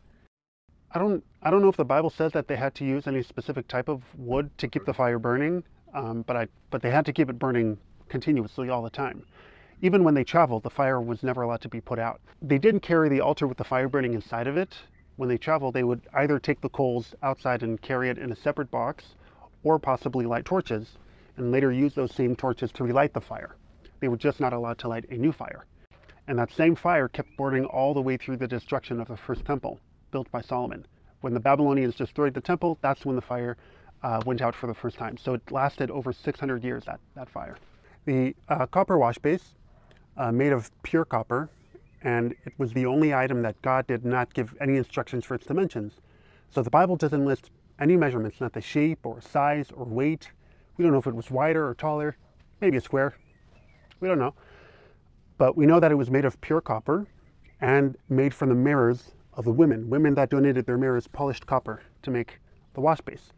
I 0.94 1.00
don't 1.00 1.24
I 1.42 1.50
don't 1.50 1.62
know 1.62 1.70
if 1.70 1.78
the 1.78 1.86
Bible 1.86 2.10
says 2.10 2.32
that 2.34 2.48
they 2.48 2.56
had 2.56 2.76
to 2.76 2.86
use 2.86 3.08
any 3.08 3.24
specific 3.24 3.68
type 3.68 3.90
of 3.90 4.04
wood 4.18 4.50
to 4.58 4.68
keep 4.68 4.86
the 4.86 4.94
fire 4.94 5.20
burning. 5.20 5.64
Um, 5.94 6.24
but 6.24 6.36
I 6.36 6.48
but 6.70 6.82
they 6.82 6.92
had 6.92 7.06
to 7.06 7.14
keep 7.14 7.30
it 7.30 7.40
burning 7.40 7.78
continuously 8.10 8.70
all 8.70 8.82
the 8.82 8.90
time. 8.90 9.26
Even 9.82 10.04
when 10.04 10.14
they 10.14 10.24
traveled, 10.24 10.64
the 10.64 10.70
fire 10.70 11.02
was 11.02 11.24
never 11.24 11.42
allowed 11.42 11.62
to 11.62 11.70
be 11.70 11.82
put 11.82 12.00
out. 12.00 12.22
They 12.42 12.58
didn't 12.58 12.82
carry 12.82 13.10
the 13.10 13.22
altar 13.22 13.48
with 13.48 13.58
the 13.58 13.64
fire 13.64 13.90
burning 13.90 14.14
inside 14.14 14.48
of 14.48 14.58
it. 14.58 14.78
When 15.16 15.28
they 15.28 15.38
traveled, 15.38 15.74
they 15.74 15.84
would 15.84 16.02
either 16.14 16.40
take 16.40 16.62
the 16.62 16.70
coals 16.70 17.16
outside 17.24 17.64
and 17.64 17.82
carry 17.82 18.10
it 18.10 18.18
in 18.18 18.32
a 18.32 18.36
separate 18.36 18.70
box, 18.70 19.16
or 19.64 19.80
possibly 19.80 20.26
light 20.26 20.46
torches 20.46 20.98
and 21.38 21.52
later 21.52 21.72
use 21.72 21.96
those 21.96 22.14
same 22.14 22.36
torches 22.36 22.72
to 22.74 22.84
relight 22.84 23.14
the 23.14 23.22
fire. 23.22 23.56
They 24.00 24.08
were 24.08 24.18
just 24.18 24.40
not 24.40 24.54
allowed 24.54 24.78
to 24.80 24.88
light 24.88 25.10
a 25.10 25.16
new 25.16 25.32
fire. 25.32 25.66
And 26.28 26.38
that 26.38 26.52
same 26.52 26.76
fire 26.76 27.08
kept 27.08 27.36
burning 27.38 27.66
all 27.66 27.94
the 27.94 28.02
way 28.02 28.18
through 28.18 28.38
the 28.38 28.48
destruction 28.48 29.00
of 29.00 29.08
the 29.08 29.18
first 29.18 29.46
temple 29.46 29.80
built 30.12 30.30
by 30.32 30.42
Solomon. 30.42 30.86
When 31.22 31.34
the 31.34 31.40
Babylonians 31.40 31.96
destroyed 31.96 32.34
the 32.34 32.42
temple, 32.42 32.78
that's 32.82 33.06
when 33.06 33.16
the 33.16 33.22
fire 33.22 33.58
uh, 34.03 34.22
went 34.25 34.41
out 34.41 34.55
for 34.55 34.67
the 34.67 34.74
first 34.74 34.98
time. 34.98 35.17
So 35.17 35.34
it 35.34 35.51
lasted 35.51 35.91
over 35.91 36.12
600 36.13 36.63
years, 36.63 36.84
that, 36.86 37.00
that 37.15 37.29
fire. 37.29 37.58
The 38.05 38.36
uh, 38.50 38.65
copper 38.65 38.98
wash 38.98 39.17
base, 39.17 39.55
uh, 40.17 40.31
made 40.31 40.51
of 40.51 40.72
pure 40.84 41.05
copper, 41.05 41.50
and 42.01 42.34
it 42.46 42.53
was 42.58 42.74
the 42.74 42.86
only 42.86 43.13
item 43.13 43.41
that 43.43 43.62
God 43.62 43.86
did 43.88 44.03
not 44.03 44.34
give 44.34 44.55
any 44.60 44.77
instructions 44.77 45.24
for 45.24 45.36
its 45.36 45.46
dimensions. 45.46 45.93
So 46.50 46.62
the 46.63 46.70
Bible 46.70 46.96
doesn't 46.96 47.25
list 47.25 47.51
any 47.79 47.96
measurements, 47.96 48.41
not 48.41 48.53
the 48.53 48.62
shape 48.62 49.05
or 49.05 49.22
size 49.22 49.67
or 49.75 49.86
weight. 49.86 50.31
We 50.77 50.84
don't 50.84 50.91
know 50.91 51.00
if 51.00 51.08
it 51.08 51.15
was 51.15 51.29
wider 51.29 51.67
or 51.67 51.75
taller, 51.75 52.17
maybe 52.60 52.77
a 52.77 52.81
square. 52.81 53.15
We 54.00 54.08
don't 54.08 54.20
know. 54.20 54.34
But 55.38 55.55
we 55.55 55.65
know 55.65 55.79
that 55.79 55.91
it 55.91 55.96
was 55.96 56.10
made 56.10 56.25
of 56.25 56.39
pure 56.41 56.62
copper 56.62 57.08
and 57.62 57.96
made 58.10 58.34
from 58.34 58.50
the 58.50 58.55
mirrors 58.55 59.12
of 59.34 59.46
the 59.46 59.51
women, 59.51 59.89
women 59.89 60.15
that 60.15 60.29
donated 60.29 60.65
their 60.65 60.77
mirrors 60.77 61.08
polished 61.08 61.46
copper 61.46 61.81
to 62.01 62.12
make 62.12 62.39
the 62.74 62.81
wash 62.81 63.01
base. 63.01 63.31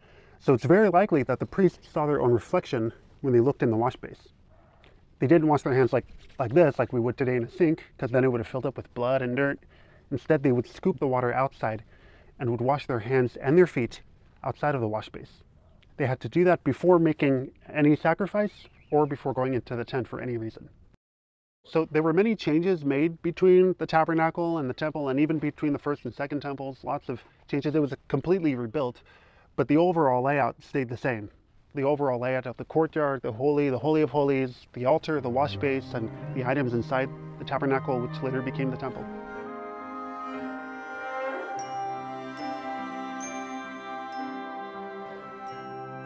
So 0.43 0.53
it's 0.53 0.65
very 0.65 0.89
likely 0.89 1.23
that 1.23 1.39
the 1.39 1.45
priests 1.45 1.87
saw 1.93 2.05
their 2.05 2.19
own 2.19 2.33
reflection 2.33 2.91
when 3.21 3.33
they 3.33 3.39
looked 3.39 3.63
in 3.63 3.71
the 3.71 3.77
wash 3.77 3.95
base. 3.95 4.27
They 5.19 5.27
didn't 5.27 5.47
wash 5.47 5.61
their 5.61 5.73
hands 5.73 5.93
like, 5.93 6.05
like 6.37 6.53
this, 6.53 6.77
like 6.77 6.91
we 6.91 6.99
would 6.99 7.15
today 7.15 7.37
in 7.37 7.45
a 7.45 7.49
sink, 7.49 7.85
because 7.95 8.11
then 8.11 8.25
it 8.25 8.27
would 8.27 8.41
have 8.41 8.47
filled 8.47 8.65
up 8.65 8.75
with 8.75 8.93
blood 8.93 9.21
and 9.21 9.37
dirt. 9.37 9.57
Instead, 10.11 10.43
they 10.43 10.51
would 10.51 10.67
scoop 10.67 10.99
the 10.99 11.07
water 11.07 11.31
outside 11.31 11.81
and 12.39 12.49
would 12.51 12.59
wash 12.59 12.87
their 12.87 12.99
hands 12.99 13.37
and 13.37 13.57
their 13.57 13.65
feet 13.65 14.01
outside 14.43 14.75
of 14.75 14.81
the 14.81 14.87
wash 14.87 15.07
base. 15.07 15.43
They 15.95 16.07
had 16.07 16.19
to 16.19 16.27
do 16.27 16.43
that 16.43 16.61
before 16.65 16.99
making 16.99 17.51
any 17.71 17.95
sacrifice 17.95 18.67
or 18.91 19.05
before 19.05 19.31
going 19.33 19.53
into 19.53 19.77
the 19.77 19.85
tent 19.85 20.09
for 20.09 20.19
any 20.19 20.35
reason. 20.35 20.67
So 21.63 21.87
there 21.89 22.03
were 22.03 22.11
many 22.11 22.35
changes 22.35 22.83
made 22.83 23.21
between 23.21 23.75
the 23.77 23.87
tabernacle 23.87 24.57
and 24.57 24.69
the 24.69 24.73
temple, 24.73 25.07
and 25.07 25.21
even 25.21 25.39
between 25.39 25.71
the 25.71 25.79
first 25.79 26.03
and 26.03 26.13
second 26.13 26.41
temples. 26.41 26.83
Lots 26.83 27.07
of 27.07 27.23
changes. 27.47 27.73
It 27.73 27.79
was 27.79 27.93
completely 28.09 28.55
rebuilt, 28.55 29.01
but 29.55 29.67
the 29.67 29.77
overall 29.77 30.23
layout 30.23 30.55
stayed 30.61 30.89
the 30.89 30.97
same. 30.97 31.29
The 31.75 31.83
overall 31.83 32.19
layout 32.19 32.45
of 32.45 32.57
the 32.57 32.65
courtyard, 32.65 33.21
the 33.23 33.31
holy, 33.31 33.69
the 33.69 33.79
holy 33.79 34.01
of 34.01 34.09
holies, 34.09 34.67
the 34.73 34.85
altar, 34.85 35.19
the 35.21 35.29
wash 35.29 35.55
base, 35.55 35.93
and 35.93 36.09
the 36.35 36.45
items 36.45 36.73
inside 36.73 37.09
the 37.39 37.45
tabernacle, 37.45 37.99
which 37.99 38.21
later 38.21 38.41
became 38.41 38.69
the 38.69 38.77
temple. 38.77 39.03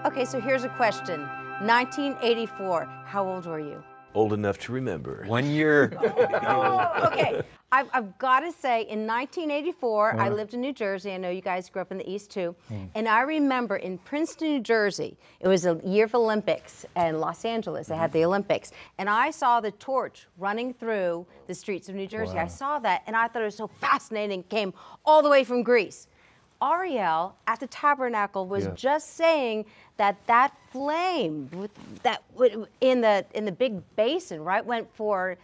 Okay, 0.06 0.24
so 0.24 0.40
here's 0.40 0.64
a 0.64 0.70
question. 0.70 1.22
1984, 1.62 2.88
how 3.06 3.28
old 3.28 3.46
were 3.46 3.60
you? 3.60 3.84
Old 4.14 4.32
enough 4.32 4.58
to 4.60 4.72
remember. 4.72 5.26
One 5.28 5.50
year. 5.50 5.92
Oh, 6.50 7.08
okay. 7.12 7.42
I've, 7.70 7.90
I've 7.94 8.18
got 8.18 8.42
to 8.42 8.52
say, 8.54 8.84
in 8.84 9.06
1984, 9.06 10.20
I 10.22 10.30
lived 10.30 10.54
in 10.54 10.62
New 10.62 10.72
Jersey. 10.72 11.12
I 11.12 11.18
know 11.18 11.30
you 11.30 11.42
guys 11.42 11.70
grew 11.70 11.82
up 11.82 11.92
in 11.92 11.98
the 11.98 12.10
East 12.10 12.32
too. 12.32 12.56
Mm. 12.72 12.90
And 12.96 13.08
I 13.10 13.22
remember 13.22 13.76
in 13.76 13.98
Princeton, 13.98 14.48
New 14.54 14.60
Jersey, 14.62 15.18
it 15.42 15.50
was 15.50 15.66
a 15.66 15.82
year 15.84 16.06
of 16.06 16.16
Olympics, 16.16 16.86
and 16.96 17.20
Los 17.20 17.44
Angeles, 17.44 17.88
they 17.88 17.98
had 17.98 18.14
the 18.14 18.24
Olympics. 18.24 18.72
And 18.98 19.10
I 19.10 19.32
saw 19.32 19.60
the 19.60 19.72
torch 19.72 20.28
running 20.38 20.74
through 20.74 21.26
the 21.48 21.54
streets 21.54 21.90
of 21.90 21.96
New 21.96 22.08
Jersey. 22.08 22.38
I 22.38 22.48
saw 22.48 22.80
that, 22.80 23.04
and 23.06 23.18
I 23.18 23.28
thought 23.28 23.42
it 23.42 23.46
was 23.46 23.56
so 23.56 23.68
fascinating. 23.68 24.40
It 24.42 24.50
came 24.50 24.74
all 25.04 25.22
the 25.22 25.30
way 25.30 25.44
from 25.44 25.62
Greece. 25.62 26.08
Ariel 26.64 27.36
at 27.48 27.60
the 27.60 27.68
tabernacle 27.68 28.48
was 28.48 28.64
Yeah. 28.66 28.72
just 28.76 29.16
saying 29.16 29.66
that 29.98 30.16
that 30.28 30.54
flame 30.72 31.50
with, 31.54 31.72
that 32.04 32.24
in 32.82 33.02
the 33.02 33.26
in 33.34 33.46
the 33.46 33.52
big 33.52 33.82
basin 33.96 34.44
right 34.44 34.66
went 34.66 34.88
for 34.96 35.38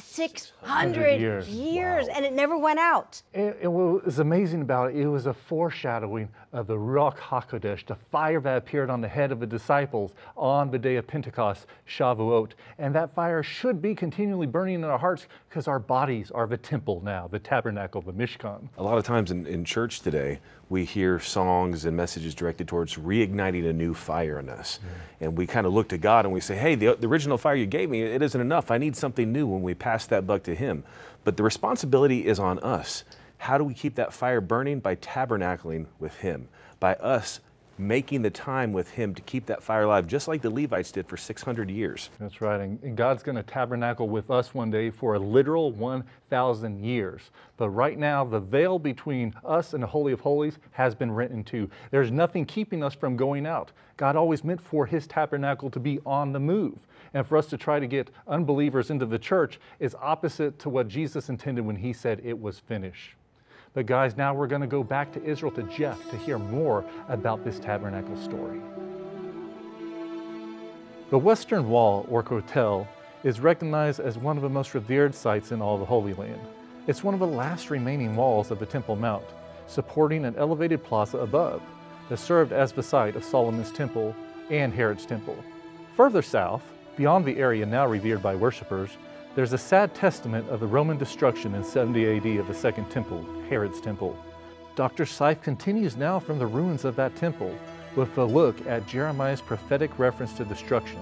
600 0.00 1.20
years. 1.20 1.48
years, 1.48 2.08
and 2.08 2.24
it 2.24 2.32
never 2.32 2.58
went 2.58 2.78
out. 2.78 3.22
And, 3.34 3.54
and 3.62 3.72
what 3.72 4.04
was 4.04 4.18
amazing 4.18 4.62
about 4.62 4.90
it, 4.90 4.96
it 4.96 5.08
was 5.08 5.26
a 5.26 5.34
foreshadowing 5.34 6.28
of 6.52 6.66
the 6.66 6.74
Ruach 6.74 7.16
HaKodesh, 7.16 7.86
the 7.86 7.94
fire 7.94 8.40
that 8.40 8.56
appeared 8.56 8.90
on 8.90 9.00
the 9.00 9.08
head 9.08 9.30
of 9.30 9.40
the 9.40 9.46
disciples 9.46 10.14
on 10.36 10.70
the 10.70 10.78
day 10.78 10.96
of 10.96 11.06
Pentecost, 11.06 11.66
Shavuot. 11.88 12.52
And 12.78 12.94
that 12.94 13.14
fire 13.14 13.42
should 13.42 13.80
be 13.80 13.94
continually 13.94 14.46
burning 14.46 14.76
in 14.76 14.84
our 14.84 14.98
hearts 14.98 15.26
because 15.48 15.68
our 15.68 15.78
bodies 15.78 16.30
are 16.30 16.46
the 16.46 16.56
temple 16.56 17.00
now, 17.04 17.28
the 17.28 17.38
tabernacle, 17.38 18.02
the 18.02 18.12
Mishkan. 18.12 18.68
A 18.78 18.82
lot 18.82 18.98
of 18.98 19.04
times 19.04 19.30
in, 19.30 19.46
in 19.46 19.64
church 19.64 20.00
today, 20.00 20.40
we 20.70 20.84
hear 20.84 21.18
songs 21.18 21.84
and 21.84 21.96
messages 21.96 22.32
directed 22.32 22.68
towards 22.68 22.94
reigniting 22.94 23.68
a 23.68 23.72
new 23.72 23.92
fire 23.92 24.38
in 24.38 24.48
us. 24.48 24.78
And 25.20 25.36
we 25.36 25.44
kind 25.46 25.66
of 25.66 25.72
look 25.72 25.88
to 25.88 25.98
God 25.98 26.24
and 26.24 26.32
we 26.32 26.40
say, 26.40 26.56
hey, 26.56 26.76
the, 26.76 26.94
the 26.94 27.08
original 27.08 27.36
fire 27.36 27.56
you 27.56 27.66
gave 27.66 27.90
me, 27.90 28.02
it 28.02 28.22
isn't 28.22 28.40
enough. 28.40 28.70
I 28.70 28.78
need 28.78 28.94
something 28.94 29.32
new 29.32 29.48
when 29.48 29.62
we 29.62 29.74
pass 29.74 30.06
that 30.06 30.28
buck 30.28 30.44
to 30.44 30.54
Him. 30.54 30.84
But 31.24 31.36
the 31.36 31.42
responsibility 31.42 32.24
is 32.24 32.38
on 32.38 32.60
us. 32.60 33.02
How 33.38 33.58
do 33.58 33.64
we 33.64 33.74
keep 33.74 33.96
that 33.96 34.12
fire 34.12 34.40
burning? 34.40 34.78
By 34.78 34.94
tabernacling 34.94 35.86
with 35.98 36.18
Him, 36.18 36.48
by 36.78 36.94
us 36.94 37.40
making 37.80 38.22
the 38.22 38.30
time 38.30 38.72
with 38.72 38.90
Him 38.90 39.14
to 39.14 39.22
keep 39.22 39.46
that 39.46 39.62
fire 39.62 39.82
alive, 39.82 40.06
just 40.06 40.28
like 40.28 40.42
the 40.42 40.50
Levites 40.50 40.92
did 40.92 41.08
for 41.08 41.16
600 41.16 41.70
years. 41.70 42.10
That's 42.18 42.40
right. 42.40 42.60
And, 42.60 42.96
God's 42.96 43.22
going 43.22 43.36
to 43.36 43.42
tabernacle 43.42 44.08
with 44.08 44.30
us 44.30 44.54
one 44.54 44.70
day 44.70 44.90
for 44.90 45.14
a 45.14 45.18
literal 45.18 45.72
1,000 45.72 46.84
years. 46.84 47.30
But 47.56 47.70
right 47.70 47.98
now, 47.98 48.24
the 48.24 48.40
veil 48.40 48.78
between 48.78 49.34
us 49.44 49.74
and 49.74 49.82
the 49.82 49.86
Holy 49.86 50.12
of 50.12 50.20
Holies 50.20 50.58
has 50.72 50.94
been 50.94 51.10
rent 51.10 51.32
in 51.32 51.44
two. 51.44 51.70
There's 51.90 52.10
nothing 52.10 52.44
keeping 52.44 52.82
us 52.82 52.94
from 52.94 53.16
going 53.16 53.46
out. 53.46 53.72
God 53.96 54.16
always 54.16 54.44
meant 54.44 54.60
for 54.60 54.86
his 54.86 55.06
tabernacle 55.06 55.70
to 55.70 55.80
be 55.80 55.98
on 56.06 56.32
the 56.32 56.40
move. 56.40 56.78
And 57.12 57.26
for 57.26 57.36
us 57.36 57.46
to 57.46 57.56
try 57.56 57.80
to 57.80 57.86
get 57.86 58.10
unbelievers 58.28 58.90
into 58.90 59.06
the 59.06 59.18
church 59.18 59.58
is 59.78 59.96
opposite 60.00 60.58
to 60.60 60.68
what 60.68 60.88
Jesus 60.88 61.28
intended 61.28 61.64
when 61.64 61.76
he 61.76 61.92
said 61.92 62.20
it 62.24 62.40
was 62.40 62.58
finished. 62.58 63.14
But 63.72 63.86
guys, 63.86 64.16
now 64.16 64.34
we're 64.34 64.48
going 64.48 64.62
to 64.62 64.66
go 64.66 64.82
back 64.82 65.12
to 65.12 65.24
Israel 65.24 65.52
to 65.52 65.62
Jeff 65.64 66.10
to 66.10 66.16
hear 66.16 66.38
more 66.38 66.84
about 67.08 67.44
this 67.44 67.60
tabernacle 67.60 68.16
story. 68.16 68.60
The 71.10 71.18
Western 71.18 71.68
Wall, 71.68 72.04
or 72.08 72.22
Kotel, 72.22 72.86
is 73.22 73.38
recognized 73.38 74.00
as 74.00 74.18
one 74.18 74.36
of 74.36 74.42
the 74.42 74.48
most 74.48 74.74
revered 74.74 75.14
sites 75.14 75.52
in 75.52 75.62
all 75.62 75.78
the 75.78 75.84
Holy 75.84 76.14
Land. 76.14 76.40
It's 76.88 77.04
one 77.04 77.14
of 77.14 77.20
the 77.20 77.26
last 77.26 77.70
remaining 77.70 78.16
walls 78.16 78.50
of 78.50 78.58
the 78.58 78.66
Temple 78.66 78.96
Mount, 78.96 79.24
supporting 79.68 80.24
an 80.24 80.34
elevated 80.36 80.82
plaza 80.82 81.18
above 81.18 81.62
that 82.08 82.18
served 82.18 82.52
as 82.52 82.72
the 82.72 82.82
site 82.82 83.14
of 83.14 83.24
Solomon's 83.24 83.70
Temple 83.70 84.16
and 84.50 84.72
Herod's 84.72 85.06
Temple. 85.06 85.36
Further 85.96 86.22
south, 86.22 86.62
beyond 86.96 87.24
the 87.24 87.36
area 87.36 87.64
now 87.64 87.86
revered 87.86 88.22
by 88.22 88.34
worshippers, 88.34 88.90
there's 89.36 89.52
a 89.52 89.58
sad 89.58 89.94
testament 89.94 90.48
of 90.48 90.58
the 90.58 90.66
Roman 90.66 90.98
destruction 90.98 91.54
in 91.54 91.62
70 91.62 92.16
AD 92.16 92.26
of 92.40 92.48
the 92.48 92.54
Second 92.54 92.90
Temple, 92.90 93.24
Herod's 93.48 93.80
Temple. 93.80 94.18
Dr. 94.74 95.04
Seif 95.04 95.40
continues 95.40 95.96
now 95.96 96.18
from 96.18 96.38
the 96.38 96.46
ruins 96.46 96.84
of 96.84 96.96
that 96.96 97.14
temple 97.14 97.54
with 97.94 98.16
a 98.18 98.24
look 98.24 98.66
at 98.66 98.88
Jeremiah's 98.88 99.40
prophetic 99.40 99.96
reference 99.98 100.32
to 100.34 100.44
destruction 100.44 100.98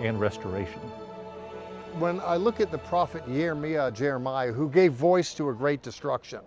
and 0.00 0.20
restoration. 0.20 0.80
when 1.98 2.20
I 2.20 2.36
look 2.36 2.60
at 2.60 2.72
the 2.72 2.78
prophet 2.78 3.24
Jeremiah, 3.26 3.90
Jeremiah, 3.90 4.52
who 4.52 4.68
gave 4.68 4.92
voice 4.92 5.32
to 5.34 5.50
a 5.50 5.54
great 5.54 5.80
destruction, 5.82 6.40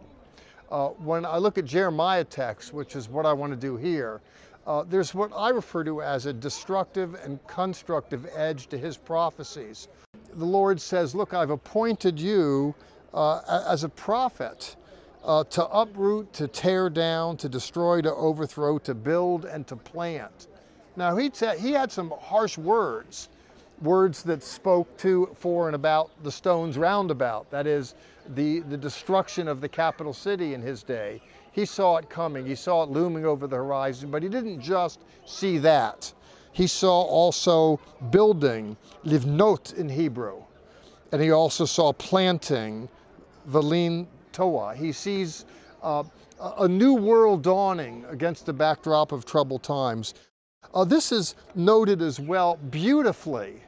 uh, 0.72 0.90
when 0.90 1.26
I 1.26 1.38
look 1.38 1.58
at 1.58 1.64
Jeremiah 1.66 2.26
text, 2.26 2.74
which 2.74 2.98
is 2.98 3.08
what 3.08 3.26
I 3.26 3.32
want 3.32 3.54
to 3.54 3.58
do 3.58 3.78
here, 3.78 4.22
uh, 4.66 4.84
there's 4.84 5.14
what 5.14 5.32
I 5.34 5.50
refer 5.50 5.86
to 5.86 6.02
as 6.02 6.26
a 6.26 6.34
destructive 6.34 7.16
and 7.16 7.40
constructive 7.48 8.28
edge 8.36 8.68
to 8.68 8.78
his 8.78 8.98
prophecies. 8.98 9.88
The 10.34 10.46
Lord 10.46 10.80
says, 10.80 11.16
Look, 11.16 11.34
I've 11.34 11.50
appointed 11.50 12.20
you 12.20 12.76
uh, 13.14 13.64
as 13.68 13.84
a 13.84 13.90
prophet 13.90 14.76
uh, 15.24 15.44
to 15.46 15.68
uproot, 15.68 16.32
to 16.34 16.48
tear 16.48 16.90
down, 16.90 17.38
to 17.38 17.50
destroy, 17.50 18.02
to 18.02 18.14
overthrow, 18.14 18.78
to 18.80 18.94
build, 18.94 19.46
and 19.46 19.68
to 19.68 19.76
plant. 19.76 20.48
Now, 20.96 21.16
he, 21.16 21.30
said 21.34 21.60
he 21.60 21.72
had 21.72 21.92
some 21.92 22.14
harsh 22.20 22.58
words 22.58 23.30
words 23.82 24.24
that 24.24 24.44
spoke 24.44 24.98
to, 24.98 25.30
for, 25.36 25.68
and 25.68 25.76
about 25.76 26.10
the 26.24 26.32
stones 26.32 26.78
roundabout. 26.78 27.50
That 27.52 27.68
is, 27.68 27.96
the, 28.30 28.62
the 28.62 28.78
destruction 28.78 29.48
of 29.48 29.62
the 29.62 29.70
capital 29.70 30.14
city 30.14 30.54
in 30.54 30.62
his 30.62 30.84
day. 30.84 31.22
He 31.52 31.66
saw 31.66 31.98
it 31.98 32.10
coming, 32.10 32.46
he 32.46 32.56
saw 32.56 32.84
it 32.84 32.90
looming 32.90 33.26
over 33.26 33.48
the 33.48 33.56
horizon, 33.56 34.12
but 34.12 34.22
he 34.22 34.30
didn't 34.30 34.62
just 34.62 35.00
see 35.26 35.58
that. 35.60 36.12
He 36.58 36.66
saw 36.66 37.04
also 37.04 37.80
building, 38.10 38.78
livnot 39.06 39.76
in 39.76 39.88
Hebrew, 39.88 40.42
and 41.12 41.22
he 41.22 41.30
also 41.30 41.66
saw 41.66 41.94
planting, 41.94 42.90
Velin 43.48 44.08
Toa. 44.32 44.74
He 44.74 44.92
sees 44.92 45.46
uh, 45.84 46.04
a 46.58 46.68
new 46.68 46.96
world 46.96 47.44
dawning 47.44 48.06
against 48.10 48.48
the 48.48 48.54
backdrop 48.54 49.12
of 49.12 49.24
troubled 49.24 49.62
times. 49.62 50.16
Uh, 50.74 50.84
this 50.84 51.12
is 51.12 51.36
noted 51.54 52.02
as 52.02 52.20
well 52.20 52.58
beautifully 52.72 53.62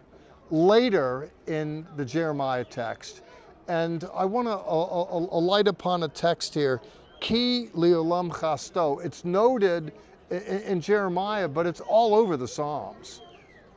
later 0.49 1.29
in 1.45 1.85
the 1.95 2.03
Jeremiah 2.03 2.65
text. 2.65 3.21
And 3.67 4.09
I 4.15 4.25
want 4.25 4.47
to 4.47 4.57
uh, 4.57 5.39
light 5.39 5.67
upon 5.67 6.01
a 6.01 6.07
text 6.07 6.55
here, 6.55 6.81
Ki 7.19 7.69
Leolam 7.75 8.31
Chasto. 8.31 9.05
It's 9.05 9.23
noted 9.23 9.93
i- 10.31 10.35
i- 10.35 10.37
in 10.37 10.81
Jeremiah, 10.81 11.47
but 11.47 11.65
it's 11.65 11.81
all 11.81 12.15
over 12.15 12.37
the 12.37 12.47
Psalms. 12.47 13.21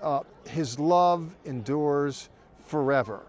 uh, 0.03 0.23
his 0.49 0.79
love 0.81 1.33
endures 1.45 2.29
forever. 2.65 3.21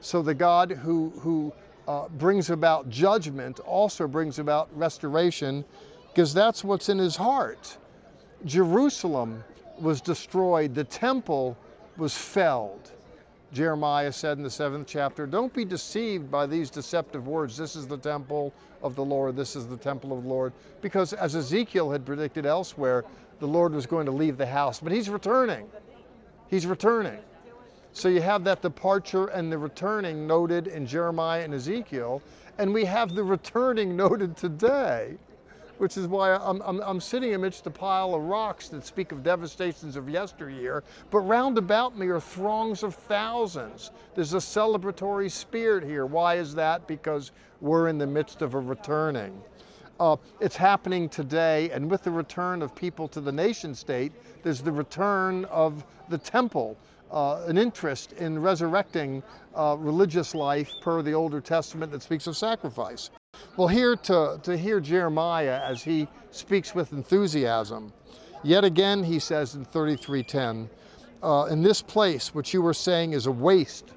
So 0.00 0.22
the 0.22 0.34
God 0.34 0.70
who, 0.70 1.10
who 1.20 1.52
uh, 1.86 2.08
brings 2.08 2.48
about 2.50 2.88
judgment 2.88 3.60
also 3.60 4.08
brings 4.08 4.38
about 4.38 4.68
restoration 4.74 5.64
because 6.08 6.32
that's 6.32 6.64
what's 6.64 6.88
in 6.88 6.98
his 6.98 7.16
heart. 7.16 7.76
Jerusalem 8.46 9.44
was 9.80 10.00
destroyed, 10.00 10.74
the 10.74 10.84
temple 10.84 11.56
was 11.98 12.16
felled. 12.16 12.92
Jeremiah 13.52 14.12
said 14.12 14.38
in 14.38 14.44
the 14.44 14.50
seventh 14.50 14.86
chapter, 14.86 15.26
Don't 15.26 15.52
be 15.52 15.64
deceived 15.64 16.30
by 16.30 16.46
these 16.46 16.70
deceptive 16.70 17.28
words. 17.28 17.56
This 17.56 17.76
is 17.76 17.86
the 17.86 17.98
temple 17.98 18.52
of 18.82 18.94
the 18.96 19.04
Lord, 19.04 19.36
this 19.36 19.56
is 19.56 19.66
the 19.66 19.76
temple 19.76 20.16
of 20.16 20.22
the 20.22 20.28
Lord. 20.28 20.52
Because 20.80 21.12
as 21.12 21.36
Ezekiel 21.36 21.90
had 21.90 22.06
predicted 22.06 22.46
elsewhere, 22.46 23.04
the 23.40 23.46
Lord 23.46 23.74
was 23.74 23.86
going 23.86 24.06
to 24.06 24.12
leave 24.12 24.38
the 24.38 24.46
house, 24.46 24.80
but 24.80 24.92
he's 24.92 25.10
returning. 25.10 25.68
He's 26.48 26.66
returning. 26.66 27.18
So 27.92 28.08
you 28.08 28.22
have 28.22 28.42
that 28.44 28.62
departure 28.62 29.26
and 29.26 29.52
the 29.52 29.58
returning 29.58 30.26
noted 30.26 30.66
in 30.66 30.86
Jeremiah 30.86 31.42
and 31.42 31.52
Ezekiel, 31.52 32.22
and 32.58 32.72
we 32.72 32.86
have 32.86 33.14
the 33.14 33.24
returning 33.24 33.96
noted 33.96 34.36
today 34.36 35.18
which 35.78 35.96
is 35.96 36.06
why 36.06 36.34
I'm, 36.34 36.60
I'm, 36.62 36.80
I'm, 36.80 37.00
sitting 37.00 37.34
amidst 37.34 37.66
a 37.66 37.70
pile 37.70 38.14
of 38.14 38.22
rocks 38.22 38.68
that 38.68 38.84
speak 38.86 39.12
of 39.12 39.22
devastations 39.22 39.96
of 39.96 40.08
yesteryear, 40.08 40.84
but 41.10 41.20
round 41.20 41.58
about 41.58 41.98
me 41.98 42.06
are 42.08 42.20
throngs 42.20 42.82
of 42.82 42.94
thousands. 42.94 43.90
There's 44.14 44.34
a 44.34 44.38
celebratory 44.38 45.30
spirit 45.30 45.84
here. 45.84 46.06
Why 46.06 46.36
is 46.36 46.54
that? 46.54 46.86
Because 46.86 47.32
we're 47.60 47.88
in 47.88 47.98
the 47.98 48.06
midst 48.06 48.42
of 48.42 48.54
a 48.54 48.58
returning. 48.58 49.40
Uh, 50.00 50.16
it's 50.40 50.56
happening 50.56 51.08
today, 51.08 51.70
and 51.70 51.90
with 51.90 52.02
the 52.02 52.10
return 52.10 52.62
of 52.62 52.74
people 52.74 53.06
to 53.08 53.20
the 53.20 53.32
nation 53.32 53.74
state, 53.74 54.12
there's 54.42 54.60
the 54.60 54.72
return 54.72 55.44
of 55.46 55.84
the 56.08 56.18
temple, 56.18 56.76
uh, 57.12 57.44
an 57.46 57.56
interest 57.56 58.12
in 58.14 58.40
resurrecting 58.40 59.22
uh, 59.54 59.76
religious 59.78 60.34
life 60.34 60.72
per 60.80 61.02
the 61.02 61.12
Older 61.12 61.40
Testament 61.40 61.92
that 61.92 62.02
speaks 62.02 62.26
of 62.26 62.36
sacrifice. 62.36 63.10
Well, 63.54 63.68
here 63.68 63.96
to, 63.96 64.40
to 64.44 64.56
hear 64.56 64.80
Jeremiah 64.80 65.60
as 65.62 65.82
he 65.82 66.08
speaks 66.30 66.74
with 66.74 66.94
enthusiasm, 66.94 67.92
yet 68.42 68.64
again 68.64 69.04
he 69.04 69.18
says 69.18 69.54
in 69.54 69.66
33:10, 69.66 70.70
uh, 71.22 71.48
in 71.50 71.62
this 71.62 71.82
place 71.82 72.34
what 72.34 72.54
you 72.54 72.62
were 72.62 72.72
saying 72.72 73.12
is 73.12 73.26
a 73.26 73.30
waste, 73.30 73.92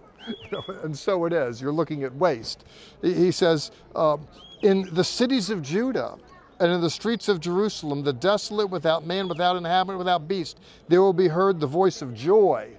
and 0.82 0.96
so 0.96 1.26
it 1.26 1.34
is. 1.34 1.60
You're 1.60 1.70
looking 1.70 2.02
at 2.02 2.14
waste. 2.14 2.64
He 3.02 3.30
says, 3.30 3.72
uh, 3.94 4.16
in 4.62 4.88
the 4.94 5.04
cities 5.04 5.50
of 5.50 5.60
Judah 5.60 6.16
and 6.58 6.72
in 6.72 6.80
the 6.80 6.88
streets 6.88 7.28
of 7.28 7.40
Jerusalem, 7.40 8.04
the 8.04 8.12
desolate, 8.14 8.70
without 8.70 9.04
man, 9.06 9.28
without 9.28 9.56
inhabitant, 9.56 9.98
without 9.98 10.26
beast, 10.26 10.60
there 10.88 11.02
will 11.02 11.12
be 11.12 11.28
heard 11.28 11.60
the 11.60 11.66
voice 11.66 12.00
of 12.00 12.14
joy 12.14 12.70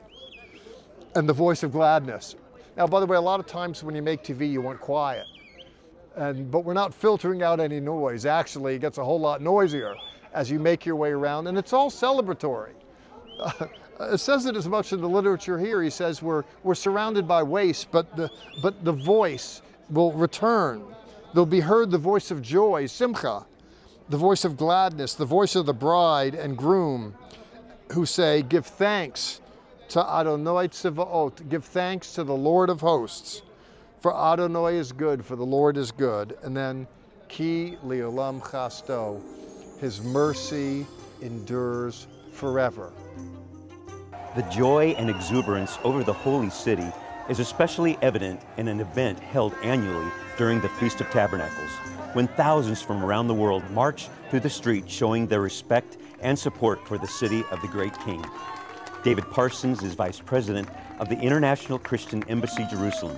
and 1.14 1.30
the 1.30 1.34
voice 1.34 1.62
of 1.62 1.72
gladness. 1.72 2.36
Now, 2.76 2.88
by 2.88 3.00
the 3.00 3.06
way, 3.06 3.16
a 3.16 3.22
lot 3.22 3.40
of 3.40 3.46
times 3.46 3.84
when 3.84 3.94
you 3.94 4.02
make 4.02 4.24
TV, 4.24 4.52
you 4.52 4.62
want 4.62 4.82
quiet. 4.82 5.28
And, 6.16 6.50
but 6.50 6.62
we're 6.62 6.74
not 6.74 6.94
filtering 6.94 7.44
out 7.44 7.60
any 7.60 7.80
noise. 7.80 8.26
Actually, 8.26 8.76
it 8.76 8.80
gets 8.80 8.98
a 8.98 9.04
whole 9.04 9.20
lot 9.20 9.42
noisier 9.42 9.96
as 10.34 10.50
you 10.50 10.60
make 10.60 10.86
your 10.86 10.96
way 10.96 11.12
around, 11.12 11.48
and 11.48 11.58
it's 11.58 11.74
all 11.74 11.90
celebratory. 11.90 12.74
Uh, 13.40 13.68
it 14.00 14.18
says 14.20 14.46
it 14.46 14.56
as 14.56 14.68
much 14.68 14.94
in 14.94 15.02
the 15.02 15.10
literature 15.10 15.58
here. 15.58 15.82
He 15.82 15.90
says 15.90 16.22
we're, 16.22 16.44
we're 16.64 16.76
surrounded 16.76 17.28
by 17.28 17.44
waste, 17.44 17.92
but 17.92 18.16
the, 18.16 18.30
but 18.62 18.84
the 18.84 18.92
voice 18.92 19.62
will 19.90 20.12
return. 20.14 20.84
There'll 21.34 21.46
be 21.46 21.60
heard 21.60 21.92
the 21.92 21.98
voice 21.98 22.32
of 22.32 22.42
joy, 22.42 22.86
simcha, 22.86 23.46
the 24.10 24.18
voice 24.18 24.46
of 24.46 24.58
gladness, 24.58 25.16
the 25.16 25.26
voice 25.26 25.56
of 25.56 25.66
the 25.66 25.74
bride 25.74 26.36
and 26.36 26.58
groom 26.58 27.14
who 27.94 28.06
say, 28.06 28.42
Give 28.42 28.66
thanks 28.66 29.42
to 29.90 30.00
Adonai 30.00 30.70
Tzivaot, 30.70 31.48
give 31.50 31.66
thanks 31.66 32.14
to 32.14 32.24
the 32.24 32.36
Lord 32.36 32.70
of 32.70 32.82
hosts. 32.82 33.42
For 34.06 34.16
Adonai 34.16 34.78
is 34.78 34.92
good, 34.92 35.26
for 35.26 35.36
the 35.36 35.44
Lord 35.44 35.78
is 35.78 35.92
good. 35.92 36.38
And 36.44 36.56
then, 36.56 36.86
Ki 37.28 37.76
Leolam 37.84 38.40
Chasto, 38.40 39.20
his 39.80 40.00
mercy 40.00 40.86
endures 41.24 42.06
forever. 42.32 42.94
The 44.36 44.44
joy 44.44 44.94
and 45.00 45.10
exuberance 45.10 45.80
over 45.84 46.04
the 46.04 46.14
holy 46.14 46.52
city 46.52 46.86
is 47.30 47.40
especially 47.40 47.98
evident 48.04 48.42
in 48.58 48.68
an 48.68 48.80
event 48.80 49.20
held 49.20 49.56
annually 49.64 50.12
during 50.38 50.62
the 50.62 50.70
Feast 50.70 51.02
of 51.02 51.10
Tabernacles, 51.10 51.72
when 52.14 52.28
thousands 52.28 52.84
from 52.84 53.04
around 53.04 53.28
the 53.28 53.34
world 53.34 53.64
march 53.72 54.10
through 54.30 54.42
the 54.42 54.50
streets 54.52 54.94
showing 54.94 55.26
their 55.26 55.42
respect 55.42 55.98
and 56.20 56.38
support 56.38 56.80
for 56.88 57.00
the 57.00 57.08
city 57.08 57.44
of 57.50 57.60
the 57.64 57.68
great 57.70 58.00
king. 58.02 58.24
David 59.04 59.28
Parsons 59.32 59.82
is 59.82 59.96
vice 59.96 60.20
president 60.20 60.70
of 61.00 61.10
the 61.10 61.20
International 61.20 61.80
Christian 61.80 62.24
Embassy 62.30 62.68
Jerusalem 62.70 63.18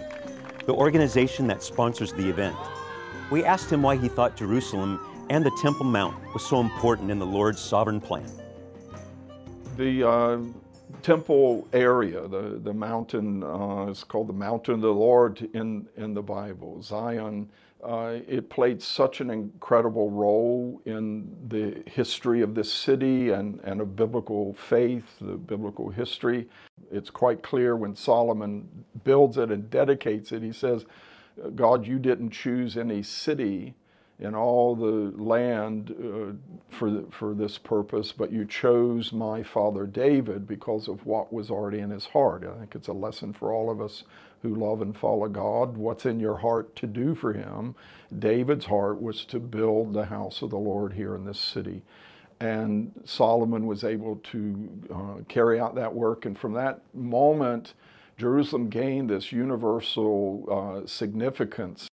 the 0.67 0.73
organization 0.73 1.47
that 1.47 1.63
sponsors 1.63 2.13
the 2.13 2.29
event. 2.29 2.55
We 3.31 3.43
asked 3.43 3.71
him 3.71 3.81
why 3.81 3.95
he 3.95 4.07
thought 4.07 4.35
Jerusalem 4.35 4.99
and 5.29 5.43
the 5.43 5.57
Temple 5.61 5.85
Mount 5.85 6.15
was 6.33 6.45
so 6.45 6.59
important 6.59 7.09
in 7.09 7.17
the 7.17 7.25
Lord's 7.25 7.59
sovereign 7.59 7.99
plan. 7.99 8.29
The 9.77 10.07
uh, 10.07 10.39
temple 11.01 11.67
area, 11.73 12.27
the, 12.27 12.59
the 12.63 12.73
mountain, 12.73 13.43
uh, 13.43 13.87
is 13.87 14.03
called 14.03 14.27
the 14.27 14.33
Mountain 14.33 14.75
of 14.75 14.81
the 14.81 14.93
Lord 14.93 15.49
in, 15.53 15.87
in 15.97 16.13
the 16.13 16.21
Bible. 16.21 16.81
Zion 16.81 17.49
uh, 17.83 18.17
it 18.27 18.49
played 18.49 18.81
such 18.81 19.21
an 19.21 19.29
incredible 19.29 20.09
role 20.09 20.81
in 20.85 21.29
the 21.47 21.83
history 21.89 22.41
of 22.41 22.55
this 22.55 22.71
city 22.71 23.29
and, 23.29 23.59
and 23.63 23.81
of 23.81 23.95
biblical 23.95 24.53
faith, 24.55 25.05
the 25.21 25.33
biblical 25.33 25.89
history. 25.89 26.49
It's 26.91 27.09
quite 27.09 27.43
clear 27.43 27.75
when 27.75 27.95
Solomon 27.95 28.85
builds 29.03 29.37
it 29.37 29.51
and 29.51 29.69
dedicates 29.69 30.31
it, 30.31 30.41
he 30.43 30.53
says, 30.53 30.85
God, 31.55 31.85
you 31.85 31.99
didn't 31.99 32.31
choose 32.31 32.77
any 32.77 33.03
city 33.03 33.75
in 34.19 34.33
all 34.33 34.75
the 34.75 35.13
land 35.21 35.91
uh, 35.91 36.75
for, 36.75 36.89
the, 36.89 37.05
for 37.11 37.35
this 37.35 37.59
purpose, 37.59 38.11
but 38.11 38.31
you 38.31 38.45
chose 38.45 39.13
my 39.13 39.43
father 39.43 39.85
David 39.85 40.47
because 40.47 40.87
of 40.87 41.05
what 41.05 41.31
was 41.31 41.51
already 41.51 41.79
in 41.79 41.91
his 41.91 42.07
heart. 42.07 42.43
I 42.43 42.57
think 42.59 42.73
it's 42.73 42.87
a 42.87 42.93
lesson 42.93 43.31
for 43.33 43.53
all 43.53 43.69
of 43.69 43.79
us 43.79 44.03
who 44.41 44.55
love 44.55 44.81
and 44.81 44.97
follow 44.97 45.27
God. 45.27 45.77
What's 45.77 46.05
in 46.05 46.19
your 46.19 46.37
heart 46.37 46.75
to 46.77 46.87
do 46.87 47.13
for 47.13 47.33
him? 47.33 47.75
David's 48.17 48.65
heart 48.65 49.01
was 49.01 49.23
to 49.25 49.39
build 49.39 49.93
the 49.93 50.05
house 50.05 50.41
of 50.41 50.49
the 50.49 50.57
Lord 50.57 50.93
here 50.93 51.15
in 51.15 51.25
this 51.25 51.39
city. 51.39 51.83
And 52.39 52.91
Solomon 53.03 53.65
was 53.65 53.83
able 53.83 54.17
to 54.17 54.69
uh, 54.93 55.23
carry 55.27 55.59
out 55.59 55.75
that 55.75 55.93
work. 55.93 56.25
And 56.25 56.37
from 56.37 56.53
that 56.53 56.81
moment, 56.93 57.73
Jerusalem 58.17 58.69
gained 58.69 59.09
this 59.09 59.31
universal 59.31 60.83
uh, 60.83 60.87
significance 60.87 61.87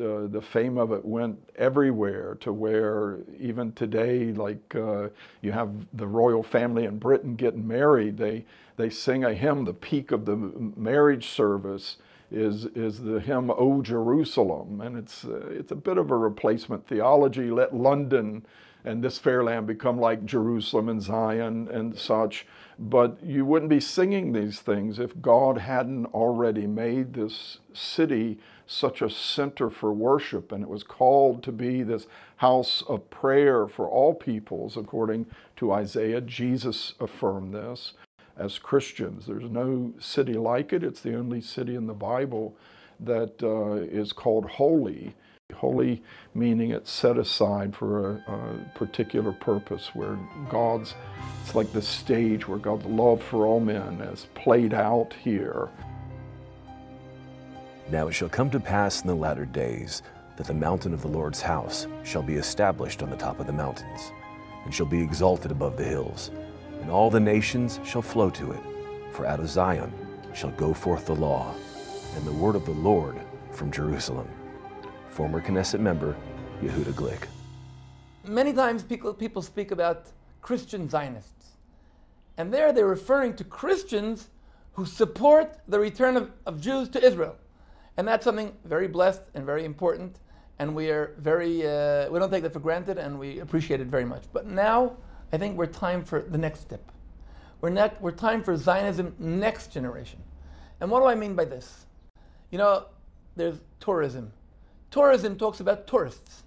uh, 0.00 0.26
the 0.28 0.40
fame 0.40 0.78
of 0.78 0.92
it 0.92 1.04
went 1.04 1.38
everywhere 1.56 2.36
to 2.40 2.52
where 2.52 3.18
even 3.38 3.72
today, 3.72 4.32
like 4.32 4.74
uh, 4.74 5.08
you 5.42 5.52
have 5.52 5.70
the 5.92 6.06
royal 6.06 6.42
family 6.42 6.84
in 6.84 6.98
Britain 6.98 7.34
getting 7.34 7.66
married, 7.66 8.16
they, 8.16 8.44
they 8.76 8.88
sing 8.88 9.24
a 9.24 9.34
hymn, 9.34 9.64
the 9.64 9.74
peak 9.74 10.10
of 10.10 10.24
the 10.24 10.36
marriage 10.36 11.28
service 11.28 11.96
is, 12.30 12.66
is 12.66 13.00
the 13.02 13.20
hymn, 13.20 13.50
O 13.50 13.82
Jerusalem. 13.82 14.80
And 14.80 14.96
it's, 14.96 15.24
uh, 15.24 15.48
it's 15.50 15.72
a 15.72 15.76
bit 15.76 15.98
of 15.98 16.10
a 16.10 16.16
replacement 16.16 16.86
theology. 16.86 17.50
Let 17.50 17.74
London 17.74 18.46
and 18.84 19.02
this 19.02 19.18
fair 19.18 19.44
land 19.44 19.66
become 19.66 19.98
like 19.98 20.24
Jerusalem 20.24 20.88
and 20.88 21.02
Zion 21.02 21.68
and 21.68 21.98
such. 21.98 22.46
But 22.78 23.22
you 23.22 23.44
wouldn't 23.44 23.68
be 23.68 23.80
singing 23.80 24.32
these 24.32 24.60
things 24.60 24.98
if 24.98 25.20
God 25.20 25.58
hadn't 25.58 26.06
already 26.06 26.66
made 26.66 27.12
this 27.12 27.58
city 27.74 28.38
such 28.66 29.02
a 29.02 29.10
center 29.10 29.68
for 29.68 29.92
worship, 29.92 30.52
and 30.52 30.62
it 30.62 30.68
was 30.68 30.84
called 30.84 31.42
to 31.42 31.52
be 31.52 31.82
this 31.82 32.06
house 32.36 32.82
of 32.88 33.10
prayer 33.10 33.66
for 33.66 33.88
all 33.88 34.14
peoples, 34.14 34.76
according 34.76 35.26
to 35.56 35.72
Isaiah. 35.72 36.20
Jesus 36.20 36.94
affirmed 37.00 37.52
this 37.52 37.94
as 38.36 38.58
Christians. 38.58 39.26
There's 39.26 39.50
no 39.50 39.92
city 39.98 40.34
like 40.34 40.72
it, 40.72 40.82
it's 40.82 41.00
the 41.00 41.16
only 41.16 41.40
city 41.40 41.74
in 41.74 41.86
the 41.86 41.94
Bible 41.94 42.56
that 43.00 43.42
uh, 43.42 43.72
is 43.72 44.12
called 44.12 44.48
holy. 44.50 45.14
Holy 45.52 46.02
meaning 46.34 46.70
it's 46.70 46.90
set 46.90 47.18
aside 47.18 47.74
for 47.74 48.10
a, 48.10 48.32
a, 48.32 48.78
particular 48.78 49.32
purpose 49.32 49.90
where 49.94 50.18
God's, 50.48 50.94
it's 51.44 51.54
like 51.54 51.72
the 51.72 51.82
stage 51.82 52.46
where 52.46 52.58
God's 52.58 52.86
love 52.86 53.22
for 53.22 53.46
all 53.46 53.60
men 53.60 54.00
is 54.00 54.26
played 54.34 54.74
out 54.74 55.14
here. 55.22 55.68
Now 57.90 58.08
it 58.08 58.12
shall 58.12 58.28
come 58.28 58.50
to 58.50 58.60
pass 58.60 59.02
in 59.02 59.08
the 59.08 59.14
latter 59.14 59.44
days 59.44 60.02
that 60.36 60.46
the 60.46 60.54
mountain 60.54 60.94
of 60.94 61.02
the 61.02 61.08
Lord's 61.08 61.42
house 61.42 61.86
shall 62.04 62.22
be 62.22 62.36
established 62.36 63.02
on 63.02 63.10
the 63.10 63.16
top 63.16 63.40
of 63.40 63.46
the 63.46 63.52
mountains, 63.52 64.12
and 64.64 64.74
shall 64.74 64.86
be 64.86 65.02
exalted 65.02 65.50
above 65.50 65.76
the 65.76 65.84
hills, 65.84 66.30
and 66.80 66.90
all 66.90 67.10
the 67.10 67.20
nations 67.20 67.80
shall 67.84 68.00
flow 68.00 68.30
to 68.30 68.52
it. 68.52 68.60
For 69.12 69.26
out 69.26 69.40
of 69.40 69.48
Zion 69.48 69.92
shall 70.32 70.50
go 70.52 70.72
forth 70.72 71.06
the 71.06 71.14
law, 71.14 71.54
and 72.16 72.24
the 72.24 72.32
word 72.32 72.56
of 72.56 72.64
the 72.64 72.70
Lord 72.70 73.20
from 73.52 73.70
Jerusalem. 73.70 74.28
Former 75.10 75.40
Knesset 75.40 75.80
member 75.80 76.16
Yehuda 76.62 76.92
Glick. 76.92 77.24
Many 78.26 78.52
times 78.52 78.82
people, 78.82 79.12
people 79.12 79.42
speak 79.42 79.70
about 79.70 80.06
Christian 80.40 80.88
Zionists. 80.88 81.46
And 82.36 82.54
there 82.54 82.72
they're 82.72 82.86
referring 82.86 83.34
to 83.34 83.44
Christians 83.44 84.30
who 84.72 84.86
support 84.86 85.58
the 85.68 85.78
return 85.78 86.16
of, 86.16 86.30
of 86.46 86.60
Jews 86.60 86.88
to 86.90 87.04
Israel. 87.04 87.36
And 87.96 88.06
that's 88.06 88.24
something 88.24 88.52
very 88.64 88.88
blessed 88.88 89.22
and 89.34 89.44
very 89.44 89.64
important. 89.64 90.20
And 90.58 90.74
we 90.74 90.90
are 90.90 91.14
very, 91.18 91.66
uh, 91.66 92.08
we 92.10 92.18
don't 92.18 92.30
take 92.30 92.42
that 92.44 92.52
for 92.52 92.60
granted 92.60 92.98
and 92.98 93.18
we 93.18 93.40
appreciate 93.40 93.80
it 93.80 93.88
very 93.88 94.04
much. 94.04 94.24
But 94.32 94.46
now 94.46 94.96
I 95.32 95.38
think 95.38 95.58
we're 95.58 95.66
time 95.66 96.04
for 96.04 96.22
the 96.22 96.38
next 96.38 96.60
step. 96.60 96.92
We're, 97.60 97.70
ne- 97.70 97.92
we're 98.00 98.12
time 98.12 98.42
for 98.42 98.56
Zionism 98.56 99.14
next 99.18 99.72
generation. 99.72 100.20
And 100.80 100.90
what 100.90 101.00
do 101.00 101.06
I 101.06 101.14
mean 101.14 101.34
by 101.34 101.44
this? 101.44 101.86
You 102.50 102.58
know, 102.58 102.86
there's 103.36 103.60
tourism. 103.80 104.32
Tourism 104.90 105.36
talks 105.36 105.60
about 105.60 105.86
tourists. 105.86 106.42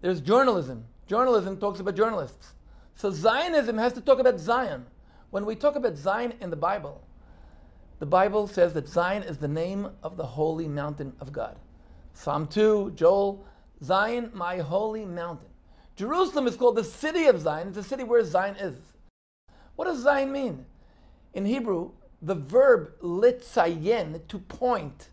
There's 0.00 0.20
journalism. 0.20 0.84
Journalism 1.06 1.56
talks 1.56 1.80
about 1.80 1.96
journalists. 1.96 2.52
So 2.94 3.10
Zionism 3.10 3.78
has 3.78 3.92
to 3.94 4.00
talk 4.00 4.18
about 4.18 4.38
Zion. 4.38 4.86
When 5.30 5.46
we 5.46 5.56
talk 5.56 5.76
about 5.76 5.96
Zion 5.96 6.34
in 6.40 6.50
the 6.50 6.56
Bible, 6.56 7.02
the 7.98 8.06
Bible 8.06 8.46
says 8.46 8.74
that 8.74 8.88
Zion 8.88 9.22
is 9.22 9.38
the 9.38 9.48
name 9.48 9.88
of 10.02 10.16
the 10.16 10.26
holy 10.26 10.68
mountain 10.68 11.12
of 11.20 11.32
God. 11.32 11.56
Psalm 12.14 12.46
2, 12.46 12.92
Joel, 12.94 13.44
Zion, 13.82 14.30
my 14.34 14.58
holy 14.58 15.06
mountain. 15.06 15.48
Jerusalem 15.96 16.46
is 16.46 16.56
called 16.56 16.76
the 16.76 16.84
city 16.84 17.26
of 17.26 17.40
Zion. 17.40 17.68
It's 17.68 17.76
the 17.76 17.82
city 17.82 18.04
where 18.04 18.24
Zion 18.24 18.56
is. 18.56 18.74
What 19.76 19.86
does 19.86 20.02
Zion 20.02 20.32
mean? 20.32 20.66
In 21.34 21.46
Hebrew, 21.46 21.92
the 22.20 22.34
verb 22.34 22.92
litzayen, 23.00 24.20
to 24.28 24.38
point, 24.38 25.08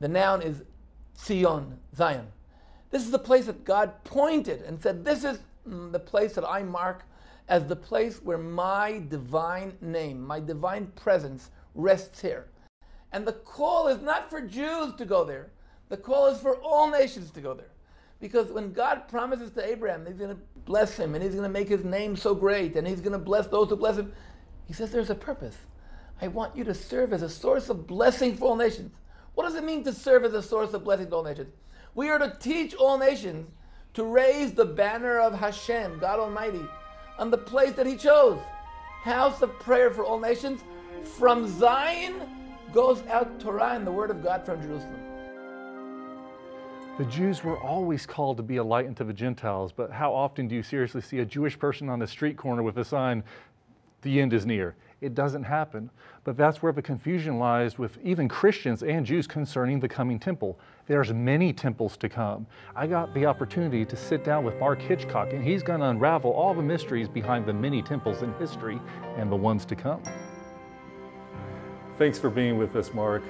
the 0.00 0.08
noun 0.08 0.42
is 0.42 0.62
Zion, 1.22 1.78
Zion. 1.94 2.26
This 2.90 3.02
is 3.02 3.10
the 3.10 3.18
place 3.18 3.46
that 3.46 3.64
God 3.64 4.04
pointed 4.04 4.62
and 4.62 4.80
said, 4.80 5.04
This 5.04 5.24
is 5.24 5.38
mm, 5.68 5.92
the 5.92 5.98
place 5.98 6.34
that 6.34 6.48
I 6.48 6.62
mark 6.62 7.04
as 7.48 7.66
the 7.66 7.76
place 7.76 8.20
where 8.22 8.38
my 8.38 9.02
divine 9.08 9.76
name, 9.80 10.20
my 10.20 10.40
divine 10.40 10.86
presence 10.96 11.50
rests 11.74 12.20
here. 12.20 12.46
And 13.12 13.26
the 13.26 13.32
call 13.32 13.88
is 13.88 14.00
not 14.00 14.30
for 14.30 14.40
Jews 14.40 14.94
to 14.94 15.04
go 15.04 15.24
there, 15.24 15.50
the 15.88 15.96
call 15.96 16.26
is 16.26 16.40
for 16.40 16.56
all 16.56 16.90
nations 16.90 17.30
to 17.32 17.40
go 17.40 17.54
there. 17.54 17.66
Because 18.20 18.52
when 18.52 18.72
God 18.72 19.08
promises 19.08 19.50
to 19.52 19.66
Abraham, 19.68 20.06
he's 20.06 20.16
going 20.16 20.30
to 20.30 20.40
bless 20.64 20.96
him 20.96 21.14
and 21.14 21.24
he's 21.24 21.34
going 21.34 21.42
to 21.42 21.48
make 21.48 21.68
his 21.68 21.84
name 21.84 22.16
so 22.16 22.34
great 22.34 22.76
and 22.76 22.86
he's 22.86 23.00
going 23.00 23.12
to 23.12 23.18
bless 23.18 23.48
those 23.48 23.68
who 23.68 23.76
bless 23.76 23.98
him, 23.98 24.12
he 24.66 24.72
says 24.72 24.92
there's 24.92 25.10
a 25.10 25.14
purpose. 25.14 25.56
I 26.20 26.28
want 26.28 26.56
you 26.56 26.62
to 26.64 26.74
serve 26.74 27.12
as 27.12 27.22
a 27.22 27.28
source 27.28 27.68
of 27.68 27.86
blessing 27.86 28.36
for 28.36 28.44
all 28.44 28.56
nations. 28.56 28.92
What 29.34 29.44
does 29.44 29.54
it 29.54 29.64
mean 29.64 29.82
to 29.84 29.92
serve 29.92 30.24
as 30.24 30.34
a 30.34 30.42
source 30.42 30.74
of 30.74 30.84
blessing 30.84 31.08
to 31.08 31.16
all 31.16 31.24
nations? 31.24 31.52
We 31.94 32.08
are 32.10 32.18
to 32.18 32.36
teach 32.38 32.74
all 32.74 32.98
nations 32.98 33.48
to 33.94 34.04
raise 34.04 34.52
the 34.52 34.64
banner 34.64 35.18
of 35.18 35.34
Hashem, 35.34 35.98
God 35.98 36.18
Almighty, 36.18 36.64
on 37.18 37.30
the 37.30 37.38
place 37.38 37.72
that 37.72 37.86
He 37.86 37.96
chose. 37.96 38.38
House 39.02 39.42
of 39.42 39.58
prayer 39.58 39.90
for 39.90 40.04
all 40.04 40.18
nations. 40.18 40.62
From 41.18 41.46
Zion 41.58 42.14
goes 42.72 43.02
out 43.08 43.40
Torah 43.40 43.74
and 43.74 43.86
the 43.86 43.92
Word 43.92 44.10
of 44.10 44.22
God 44.22 44.46
from 44.46 44.62
Jerusalem. 44.62 45.00
The 46.98 47.04
Jews 47.06 47.42
were 47.42 47.58
always 47.58 48.04
called 48.04 48.36
to 48.36 48.42
be 48.42 48.58
a 48.58 48.64
light 48.64 48.86
unto 48.86 49.02
the 49.02 49.14
Gentiles, 49.14 49.72
but 49.72 49.90
how 49.90 50.12
often 50.12 50.46
do 50.46 50.54
you 50.54 50.62
seriously 50.62 51.00
see 51.00 51.20
a 51.20 51.24
Jewish 51.24 51.58
person 51.58 51.88
on 51.88 51.98
the 51.98 52.06
street 52.06 52.36
corner 52.36 52.62
with 52.62 52.76
a 52.78 52.84
sign, 52.84 53.24
the 54.02 54.20
end 54.20 54.32
is 54.32 54.44
near? 54.44 54.76
It 55.00 55.14
doesn't 55.14 55.42
happen. 55.42 55.90
But 56.24 56.36
that's 56.36 56.62
where 56.62 56.72
the 56.72 56.82
confusion 56.82 57.38
lies 57.38 57.78
with 57.78 57.98
even 58.04 58.28
Christians 58.28 58.84
and 58.84 59.04
Jews 59.04 59.26
concerning 59.26 59.80
the 59.80 59.88
coming 59.88 60.20
temple. 60.20 60.56
There's 60.86 61.12
many 61.12 61.52
temples 61.52 61.96
to 61.96 62.08
come. 62.08 62.46
I 62.76 62.86
got 62.86 63.12
the 63.12 63.26
opportunity 63.26 63.84
to 63.84 63.96
sit 63.96 64.24
down 64.24 64.44
with 64.44 64.58
Mark 64.60 64.80
Hitchcock, 64.80 65.32
and 65.32 65.42
he's 65.42 65.64
going 65.64 65.80
to 65.80 65.86
unravel 65.86 66.30
all 66.30 66.54
the 66.54 66.62
mysteries 66.62 67.08
behind 67.08 67.44
the 67.44 67.52
many 67.52 67.82
temples 67.82 68.22
in 68.22 68.32
history 68.34 68.80
and 69.16 69.32
the 69.32 69.36
ones 69.36 69.64
to 69.64 69.74
come. 69.74 70.00
Thanks 71.98 72.20
for 72.20 72.30
being 72.30 72.56
with 72.56 72.76
us, 72.76 72.94
Mark. 72.94 73.22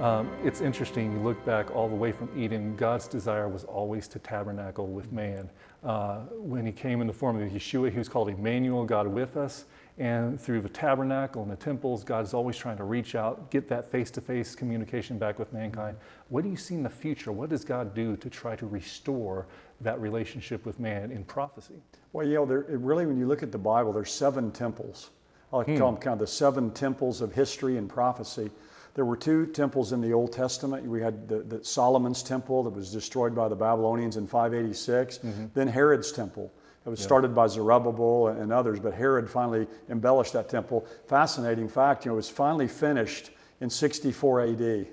Um, 0.00 0.28
it's 0.42 0.60
interesting, 0.60 1.12
you 1.12 1.18
look 1.20 1.44
back 1.44 1.74
all 1.76 1.88
the 1.88 1.94
way 1.94 2.10
from 2.10 2.28
Eden, 2.36 2.74
God's 2.74 3.06
desire 3.06 3.48
was 3.48 3.62
always 3.62 4.08
to 4.08 4.18
tabernacle 4.18 4.88
with 4.88 5.12
man. 5.12 5.48
Uh, 5.84 6.20
when 6.32 6.66
he 6.66 6.72
came 6.72 7.00
in 7.00 7.06
the 7.06 7.12
form 7.12 7.40
of 7.40 7.48
Yeshua, 7.52 7.92
he 7.92 7.98
was 7.98 8.08
called 8.08 8.28
Emmanuel, 8.28 8.84
God 8.84 9.06
with 9.06 9.36
us. 9.36 9.66
And 10.02 10.40
through 10.40 10.62
the 10.62 10.68
tabernacle 10.68 11.42
and 11.42 11.50
the 11.52 11.54
temples, 11.54 12.02
God 12.02 12.24
is 12.24 12.34
always 12.34 12.56
trying 12.56 12.76
to 12.78 12.82
reach 12.82 13.14
out, 13.14 13.52
get 13.52 13.68
that 13.68 13.88
face 13.88 14.10
to 14.10 14.20
face 14.20 14.56
communication 14.56 15.16
back 15.16 15.38
with 15.38 15.52
mankind. 15.52 15.96
What 16.28 16.42
do 16.42 16.50
you 16.50 16.56
see 16.56 16.74
in 16.74 16.82
the 16.82 16.90
future? 16.90 17.30
What 17.30 17.50
does 17.50 17.64
God 17.64 17.94
do 17.94 18.16
to 18.16 18.28
try 18.28 18.56
to 18.56 18.66
restore 18.66 19.46
that 19.80 20.00
relationship 20.00 20.66
with 20.66 20.80
man 20.80 21.12
in 21.12 21.22
prophecy? 21.22 21.76
Well, 22.12 22.26
you 22.26 22.34
know, 22.34 22.44
there, 22.44 22.64
really, 22.68 23.06
when 23.06 23.16
you 23.16 23.28
look 23.28 23.44
at 23.44 23.52
the 23.52 23.58
Bible, 23.58 23.92
there's 23.92 24.10
seven 24.10 24.50
temples. 24.50 25.10
I 25.52 25.58
like 25.58 25.68
to 25.68 25.78
call 25.78 25.92
them 25.92 26.00
kind 26.00 26.14
of 26.14 26.18
the 26.18 26.26
seven 26.26 26.72
temples 26.72 27.20
of 27.20 27.32
history 27.32 27.76
and 27.76 27.88
prophecy. 27.88 28.50
There 28.94 29.04
were 29.04 29.16
two 29.16 29.46
temples 29.46 29.92
in 29.92 30.00
the 30.00 30.12
Old 30.12 30.32
Testament. 30.32 30.84
We 30.84 31.00
had 31.00 31.28
the, 31.28 31.44
the 31.44 31.64
Solomon's 31.64 32.24
temple 32.24 32.64
that 32.64 32.70
was 32.70 32.90
destroyed 32.90 33.36
by 33.36 33.46
the 33.46 33.54
Babylonians 33.54 34.16
in 34.16 34.26
586, 34.26 35.18
mm-hmm. 35.18 35.46
then 35.54 35.68
Herod's 35.68 36.10
temple. 36.10 36.52
It 36.84 36.88
was 36.88 37.00
yeah. 37.00 37.06
started 37.06 37.34
by 37.34 37.46
Zerubbabel 37.46 38.28
and 38.28 38.52
others, 38.52 38.80
but 38.80 38.92
Herod 38.92 39.30
finally 39.30 39.66
embellished 39.88 40.32
that 40.32 40.48
temple. 40.48 40.86
Fascinating 41.06 41.68
fact, 41.68 42.04
you 42.04 42.10
know, 42.10 42.14
it 42.14 42.16
was 42.16 42.30
finally 42.30 42.68
finished 42.68 43.30
in 43.60 43.70
64 43.70 44.40
AD. 44.42 44.86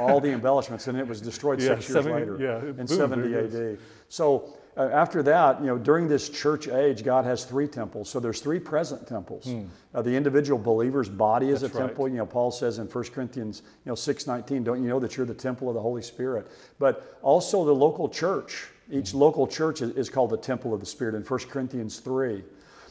All 0.00 0.18
the 0.18 0.30
embellishments, 0.30 0.88
and 0.88 0.98
it 0.98 1.06
was 1.06 1.20
destroyed 1.20 1.60
yeah, 1.60 1.76
six 1.76 1.88
years 1.88 2.04
70, 2.04 2.12
later 2.12 2.38
yeah, 2.40 2.58
in 2.70 2.86
boom, 2.86 2.88
70 2.88 3.34
AD. 3.36 3.78
So 4.08 4.56
uh, 4.76 4.90
after 4.92 5.22
that, 5.22 5.60
you 5.60 5.66
know, 5.66 5.78
during 5.78 6.06
this 6.06 6.28
church 6.28 6.68
age, 6.68 7.02
God 7.02 7.24
has 7.24 7.44
three 7.44 7.66
temples. 7.66 8.10
So 8.10 8.20
there's 8.20 8.40
three 8.40 8.58
present 8.58 9.06
temples. 9.06 9.44
Hmm. 9.44 9.64
Uh, 9.94 10.02
the 10.02 10.14
individual 10.14 10.58
believer's 10.58 11.08
body 11.08 11.48
is 11.48 11.62
That's 11.62 11.74
a 11.74 11.78
temple. 11.78 12.04
Right. 12.04 12.12
You 12.12 12.18
know, 12.18 12.26
Paul 12.26 12.50
says 12.50 12.78
in 12.78 12.86
1 12.86 13.04
Corinthians, 13.04 13.62
you 13.84 13.90
know, 13.90 13.94
6:19, 13.94 14.64
don't 14.64 14.82
you 14.82 14.88
know 14.88 15.00
that 15.00 15.16
you're 15.16 15.24
the 15.24 15.34
temple 15.34 15.68
of 15.68 15.74
the 15.74 15.80
Holy 15.80 16.02
Spirit? 16.02 16.48
But 16.78 17.18
also 17.22 17.64
the 17.64 17.74
local 17.74 18.08
church. 18.08 18.68
Each 18.90 19.14
local 19.14 19.46
church 19.46 19.82
is, 19.82 19.90
is 19.96 20.08
called 20.08 20.30
the 20.30 20.36
temple 20.36 20.72
of 20.72 20.80
the 20.80 20.86
Spirit 20.86 21.14
in 21.14 21.22
1 21.22 21.40
Corinthians 21.48 21.98
3. 21.98 22.44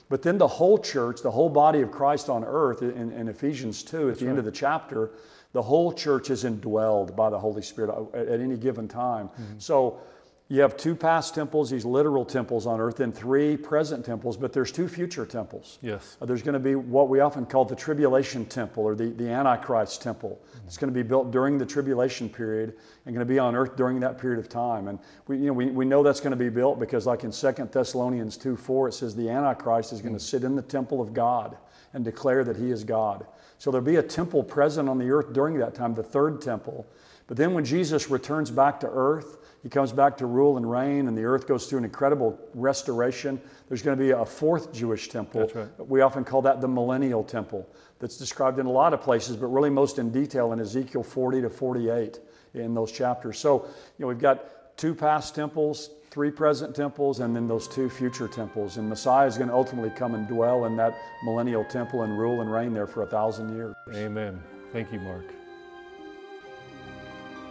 But 0.09 0.21
then 0.21 0.37
the 0.37 0.47
whole 0.47 0.77
church, 0.77 1.21
the 1.21 1.31
whole 1.31 1.49
body 1.49 1.81
of 1.81 1.91
Christ 1.91 2.29
on 2.29 2.43
earth, 2.43 2.81
in, 2.81 3.11
in 3.11 3.27
Ephesians 3.27 3.81
2, 3.83 3.97
at 3.97 4.07
That's 4.07 4.19
the 4.19 4.25
right. 4.25 4.29
end 4.31 4.39
of 4.39 4.45
the 4.45 4.51
chapter, 4.51 5.11
the 5.53 5.61
whole 5.61 5.91
church 5.93 6.29
is 6.29 6.43
indwelled 6.43 7.15
by 7.15 7.29
the 7.29 7.39
Holy 7.39 7.61
Spirit 7.61 8.09
at, 8.13 8.27
at 8.27 8.39
any 8.39 8.57
given 8.57 8.87
time. 8.87 9.29
Mm-hmm. 9.29 9.59
So 9.59 9.99
you 10.47 10.61
have 10.61 10.77
two 10.77 10.95
past 10.95 11.33
temples, 11.33 11.71
these 11.71 11.85
literal 11.85 12.23
temples 12.23 12.67
on 12.67 12.79
earth, 12.79 12.99
and 12.99 13.15
three 13.15 13.57
present 13.57 14.05
temples, 14.05 14.37
but 14.37 14.53
there's 14.53 14.71
two 14.71 14.87
future 14.87 15.25
temples. 15.25 15.79
Yes. 15.81 16.17
Uh, 16.21 16.27
there's 16.27 16.43
going 16.43 16.53
to 16.53 16.59
be 16.59 16.75
what 16.75 17.09
we 17.09 17.19
often 17.19 17.47
call 17.47 17.65
the 17.65 17.75
tribulation 17.75 18.45
temple 18.45 18.83
or 18.83 18.93
the, 18.93 19.07
the 19.07 19.27
Antichrist 19.27 20.03
temple. 20.03 20.39
Mm-hmm. 20.39 20.67
It's 20.67 20.77
going 20.77 20.93
to 20.93 20.95
be 20.95 21.01
built 21.01 21.31
during 21.31 21.57
the 21.57 21.65
tribulation 21.65 22.29
period 22.29 22.75
and 23.05 23.15
going 23.15 23.27
to 23.27 23.33
be 23.33 23.39
on 23.39 23.55
earth 23.55 23.75
during 23.75 23.99
that 24.01 24.19
period 24.19 24.37
of 24.37 24.47
time. 24.47 24.87
And 24.87 24.99
we, 25.27 25.37
you 25.37 25.47
know, 25.47 25.53
we, 25.53 25.65
we 25.65 25.83
know 25.83 26.03
that's 26.03 26.19
going 26.19 26.31
to 26.31 26.37
be 26.37 26.49
built 26.49 26.79
because, 26.79 27.07
like 27.07 27.23
in 27.23 27.31
2 27.31 27.51
Thessalonians 27.71 28.37
2 28.37 28.55
4, 28.55 28.89
it 28.89 28.93
says 28.93 29.15
the 29.15 29.29
Antichrist 29.29 29.93
is 29.93 30.01
going 30.01 30.13
to 30.13 30.19
mm-hmm. 30.19 30.25
sit 30.25 30.43
in 30.43 30.55
the 30.55 30.61
temple 30.61 31.01
of 31.01 31.11
God 31.11 31.57
and 31.95 32.05
declare 32.05 32.43
that 32.43 32.57
he 32.57 32.69
is 32.69 32.83
God. 32.83 33.25
So 33.57 33.71
there'll 33.71 33.83
be 33.83 33.95
a 33.95 34.03
temple 34.03 34.43
present 34.43 34.89
on 34.89 34.99
the 34.99 35.09
earth 35.09 35.33
during 35.33 35.57
that 35.57 35.73
time, 35.73 35.95
the 35.95 36.03
third 36.03 36.39
temple. 36.39 36.85
But 37.25 37.37
then 37.37 37.55
when 37.55 37.65
Jesus 37.65 38.11
returns 38.11 38.51
back 38.51 38.79
to 38.81 38.87
earth, 38.87 39.37
he 39.65 39.69
comes 39.69 39.91
back 39.91 40.15
to 40.17 40.27
rule 40.27 40.57
and 40.57 40.69
reign, 40.69 41.07
and 41.07 41.17
the 41.17 41.23
earth 41.23 41.47
goes 41.47 41.65
through 41.65 41.79
an 41.79 41.85
incredible 41.85 42.39
restoration. 42.53 43.41
There's 43.67 43.81
going 43.81 43.97
to 43.97 44.03
be 44.03 44.11
a 44.11 44.23
fourth 44.23 44.71
Jewish 44.71 45.09
temple. 45.09 45.49
Right. 45.55 45.87
We 45.87 46.01
often 46.01 46.23
call 46.23 46.43
that 46.43 46.61
the 46.61 46.67
millennial 46.67 47.23
temple, 47.23 47.67
that's 47.97 48.15
described 48.15 48.59
in 48.59 48.67
a 48.67 48.71
lot 48.71 48.93
of 48.93 49.01
places, 49.01 49.35
but 49.35 49.47
really 49.47 49.71
most 49.71 49.97
in 49.97 50.11
detail 50.11 50.53
in 50.53 50.59
Ezekiel 50.59 51.01
40 51.01 51.41
to 51.41 51.49
48 51.49 52.19
in 52.53 52.75
those 52.75 52.91
chapters. 52.91 53.39
So, 53.39 53.65
you 53.97 54.03
know, 54.03 54.07
we've 54.07 54.19
got 54.19 54.77
two 54.77 54.93
past 54.93 55.33
temples, 55.33 55.89
three 56.11 56.29
present 56.29 56.75
temples, 56.75 57.19
and 57.19 57.35
then 57.35 57.47
those 57.47 57.67
two 57.67 57.89
future 57.89 58.27
temples. 58.27 58.77
And 58.77 58.87
Messiah 58.87 59.25
is 59.25 59.35
going 59.35 59.49
to 59.49 59.55
ultimately 59.55 59.89
come 59.89 60.13
and 60.13 60.27
dwell 60.27 60.65
in 60.65 60.75
that 60.77 60.95
millennial 61.23 61.65
temple 61.65 62.03
and 62.03 62.19
rule 62.19 62.41
and 62.41 62.51
reign 62.51 62.71
there 62.71 62.85
for 62.85 63.01
a 63.01 63.07
thousand 63.07 63.55
years. 63.55 63.73
Amen. 63.95 64.39
Thank 64.71 64.93
you, 64.93 64.99
Mark. 64.99 65.25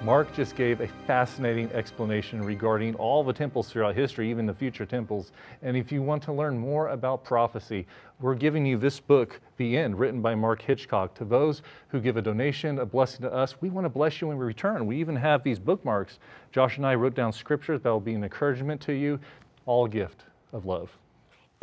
Mark 0.02 0.34
just 0.34 0.54
gave 0.54 0.80
a 0.80 0.88
fascinating 1.06 1.70
explanation 1.72 2.42
regarding 2.42 2.94
all 2.96 3.24
the 3.24 3.32
temples 3.32 3.70
throughout 3.70 3.94
history, 3.94 4.28
even 4.30 4.44
the 4.44 4.52
future 4.52 4.84
temples. 4.84 5.32
And 5.62 5.76
if 5.76 5.90
you 5.90 6.02
want 6.02 6.22
to 6.24 6.32
learn 6.32 6.58
more 6.58 6.88
about 6.88 7.24
prophecy, 7.24 7.86
we're 8.20 8.34
giving 8.34 8.66
you 8.66 8.76
this 8.76 9.00
book, 9.00 9.40
The 9.56 9.78
End, 9.78 9.98
written 9.98 10.20
by 10.20 10.34
Mark 10.34 10.60
Hitchcock. 10.60 11.14
To 11.14 11.24
those 11.24 11.62
who 11.88 12.00
give 12.00 12.18
a 12.18 12.22
donation, 12.22 12.80
a 12.80 12.86
blessing 12.86 13.22
to 13.22 13.32
us, 13.32 13.56
we 13.62 13.70
want 13.70 13.86
to 13.86 13.88
bless 13.88 14.20
you 14.20 14.28
when 14.28 14.36
we 14.36 14.44
return. 14.44 14.86
We 14.86 15.00
even 15.00 15.16
have 15.16 15.42
these 15.42 15.58
bookmarks. 15.58 16.18
Josh 16.52 16.76
and 16.76 16.86
I 16.86 16.96
wrote 16.96 17.14
down 17.14 17.32
scriptures 17.32 17.80
that 17.80 17.90
will 17.90 17.98
be 17.98 18.14
an 18.14 18.24
encouragement 18.24 18.82
to 18.82 18.92
you, 18.92 19.18
all 19.64 19.86
gift 19.86 20.24
of 20.52 20.66
love. 20.66 20.90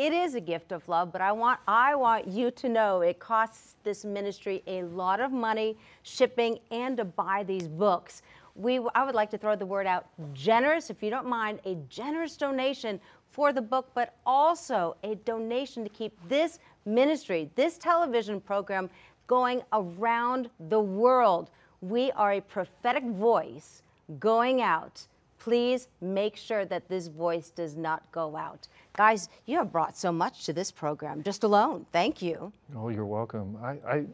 It 0.02 0.14
is 0.14 0.34
a 0.34 0.42
gift 0.42 0.72
of 0.72 0.90
love, 0.90 1.12
but 1.12 1.22
I 1.22 1.32
want 1.32 1.60
I 1.68 1.94
want 1.94 2.28
you 2.28 2.50
to 2.50 2.68
know 2.68 3.02
it 3.02 3.20
costs 3.20 3.76
this 3.84 4.04
ministry 4.04 4.64
a 4.66 4.82
lot 4.82 5.20
of 5.20 5.32
money 5.32 5.78
shipping 6.02 6.58
and 6.72 6.98
to 6.98 7.06
buy 7.06 7.44
these 7.44 7.68
books. 7.68 8.24
We 8.56 8.80
I 8.96 9.06
would 9.06 9.14
like 9.14 9.30
to 9.30 9.38
throw 9.38 9.56
the 9.56 9.68
word 9.68 9.86
out 9.86 10.08
generous 10.34 10.90
if 10.90 11.04
you 11.04 11.12
don't 11.12 11.28
mind 11.28 11.60
a 11.66 11.76
generous 11.88 12.36
donation 12.36 13.00
for 13.30 13.54
the 13.54 13.62
book, 13.62 13.92
but 13.94 14.16
also 14.26 14.98
a 15.04 15.14
donation 15.18 15.84
to 15.84 15.90
keep 15.92 16.18
this 16.28 16.58
ministry. 16.84 17.52
This 17.54 17.78
television 17.78 18.42
program 18.42 18.90
going 19.28 19.62
around 19.72 20.50
the 20.72 20.80
world. 20.80 21.52
We 21.82 22.10
are 22.14 22.32
a 22.32 22.42
prophetic 22.42 23.04
voice 23.04 23.84
going 24.20 24.64
out. 24.64 25.06
Please 25.38 25.90
make 26.02 26.38
sure 26.38 26.66
that 26.66 26.90
this 26.90 27.08
voice 27.08 27.52
does 27.52 27.76
not 27.76 28.12
go 28.12 28.36
out. 28.36 28.68
Guys, 28.93 29.30
you 29.45 29.58
have 29.58 29.71
brought 29.71 29.95
so 29.95 30.12
much 30.12 30.45
to 30.45 30.51
this 30.51 30.69
program 30.69 31.23
just 31.23 31.45
alone. 31.45 31.86
Thank 31.93 32.21
you. 32.21 32.51
Oh, 32.75 32.89
you're 32.89 33.06
welcome. 33.06 33.58
I, 33.63 33.77
I 33.89 34.06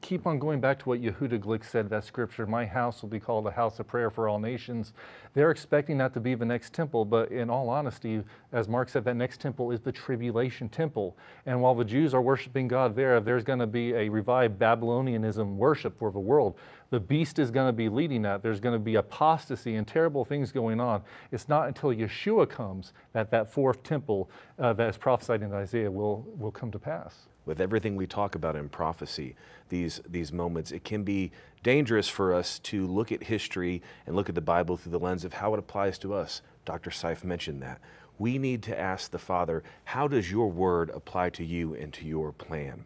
keep 0.00 0.26
on 0.26 0.38
going 0.38 0.58
back 0.58 0.78
to 0.80 0.88
what 0.88 1.02
Yehuda 1.02 1.38
Glick 1.38 1.64
said, 1.64 1.90
that 1.90 2.04
scripture, 2.04 2.46
my 2.46 2.64
house 2.64 3.02
will 3.02 3.10
be 3.10 3.20
called 3.20 3.46
a 3.46 3.50
house 3.50 3.78
of 3.78 3.86
prayer 3.86 4.10
for 4.10 4.28
all 4.30 4.38
nations. 4.38 4.94
They're 5.34 5.50
expecting 5.50 5.98
that 5.98 6.14
to 6.14 6.20
be 6.20 6.34
the 6.34 6.46
next 6.46 6.72
temple, 6.72 7.04
but 7.04 7.30
in 7.30 7.50
all 7.50 7.68
honesty, 7.68 8.22
as 8.52 8.68
Mark 8.68 8.88
said, 8.88 9.04
that 9.04 9.16
next 9.16 9.40
temple 9.40 9.70
is 9.70 9.80
the 9.80 9.92
tribulation 9.92 10.70
temple. 10.70 11.16
And 11.44 11.60
while 11.60 11.74
the 11.74 11.84
Jews 11.84 12.14
are 12.14 12.22
worshiping 12.22 12.68
God 12.68 12.96
there, 12.96 13.20
there's 13.20 13.44
going 13.44 13.58
to 13.58 13.66
be 13.66 13.92
a 13.92 14.08
revived 14.08 14.58
Babylonianism 14.58 15.56
worship 15.56 15.98
for 15.98 16.10
the 16.10 16.18
world. 16.18 16.56
The 16.90 17.00
beast 17.00 17.38
is 17.38 17.50
going 17.50 17.68
to 17.68 17.72
be 17.72 17.88
leading 17.88 18.20
that. 18.22 18.42
There's 18.42 18.60
going 18.60 18.74
to 18.74 18.78
be 18.78 18.96
apostasy 18.96 19.76
and 19.76 19.88
terrible 19.88 20.26
things 20.26 20.52
going 20.52 20.78
on. 20.78 21.02
It's 21.30 21.48
not 21.48 21.66
until 21.66 21.88
Yeshua 21.88 22.46
comes 22.50 22.92
that 23.14 23.30
that 23.30 23.50
fourth 23.50 23.82
temple 23.82 24.21
uh, 24.58 24.72
that 24.72 24.88
is 24.88 24.96
prophesied 24.96 25.42
in 25.42 25.52
Isaiah 25.52 25.90
will, 25.90 26.26
will 26.36 26.50
come 26.50 26.70
to 26.70 26.78
pass 26.78 27.26
with 27.44 27.60
everything 27.60 27.96
we 27.96 28.06
talk 28.06 28.34
about 28.34 28.56
in 28.56 28.68
prophecy, 28.68 29.34
these, 29.68 30.00
these 30.08 30.32
moments, 30.32 30.70
it 30.70 30.84
can 30.84 31.02
be 31.02 31.32
dangerous 31.62 32.08
for 32.08 32.34
us 32.34 32.58
to 32.60 32.86
look 32.86 33.10
at 33.10 33.24
history 33.24 33.82
and 34.06 34.14
look 34.14 34.28
at 34.28 34.34
the 34.34 34.40
Bible 34.40 34.76
through 34.76 34.92
the 34.92 34.98
lens 34.98 35.24
of 35.24 35.34
how 35.34 35.52
it 35.54 35.58
applies 35.58 35.98
to 35.98 36.14
us. 36.14 36.42
Dr. 36.64 36.90
Seif 36.90 37.24
mentioned 37.24 37.62
that. 37.62 37.80
We 38.18 38.38
need 38.38 38.62
to 38.64 38.78
ask 38.78 39.10
the 39.10 39.18
Father, 39.18 39.62
how 39.84 40.06
does 40.06 40.30
your 40.30 40.50
word 40.50 40.90
apply 40.90 41.30
to 41.30 41.44
you 41.44 41.74
and 41.74 41.92
to 41.94 42.04
your 42.04 42.32
plan? 42.32 42.84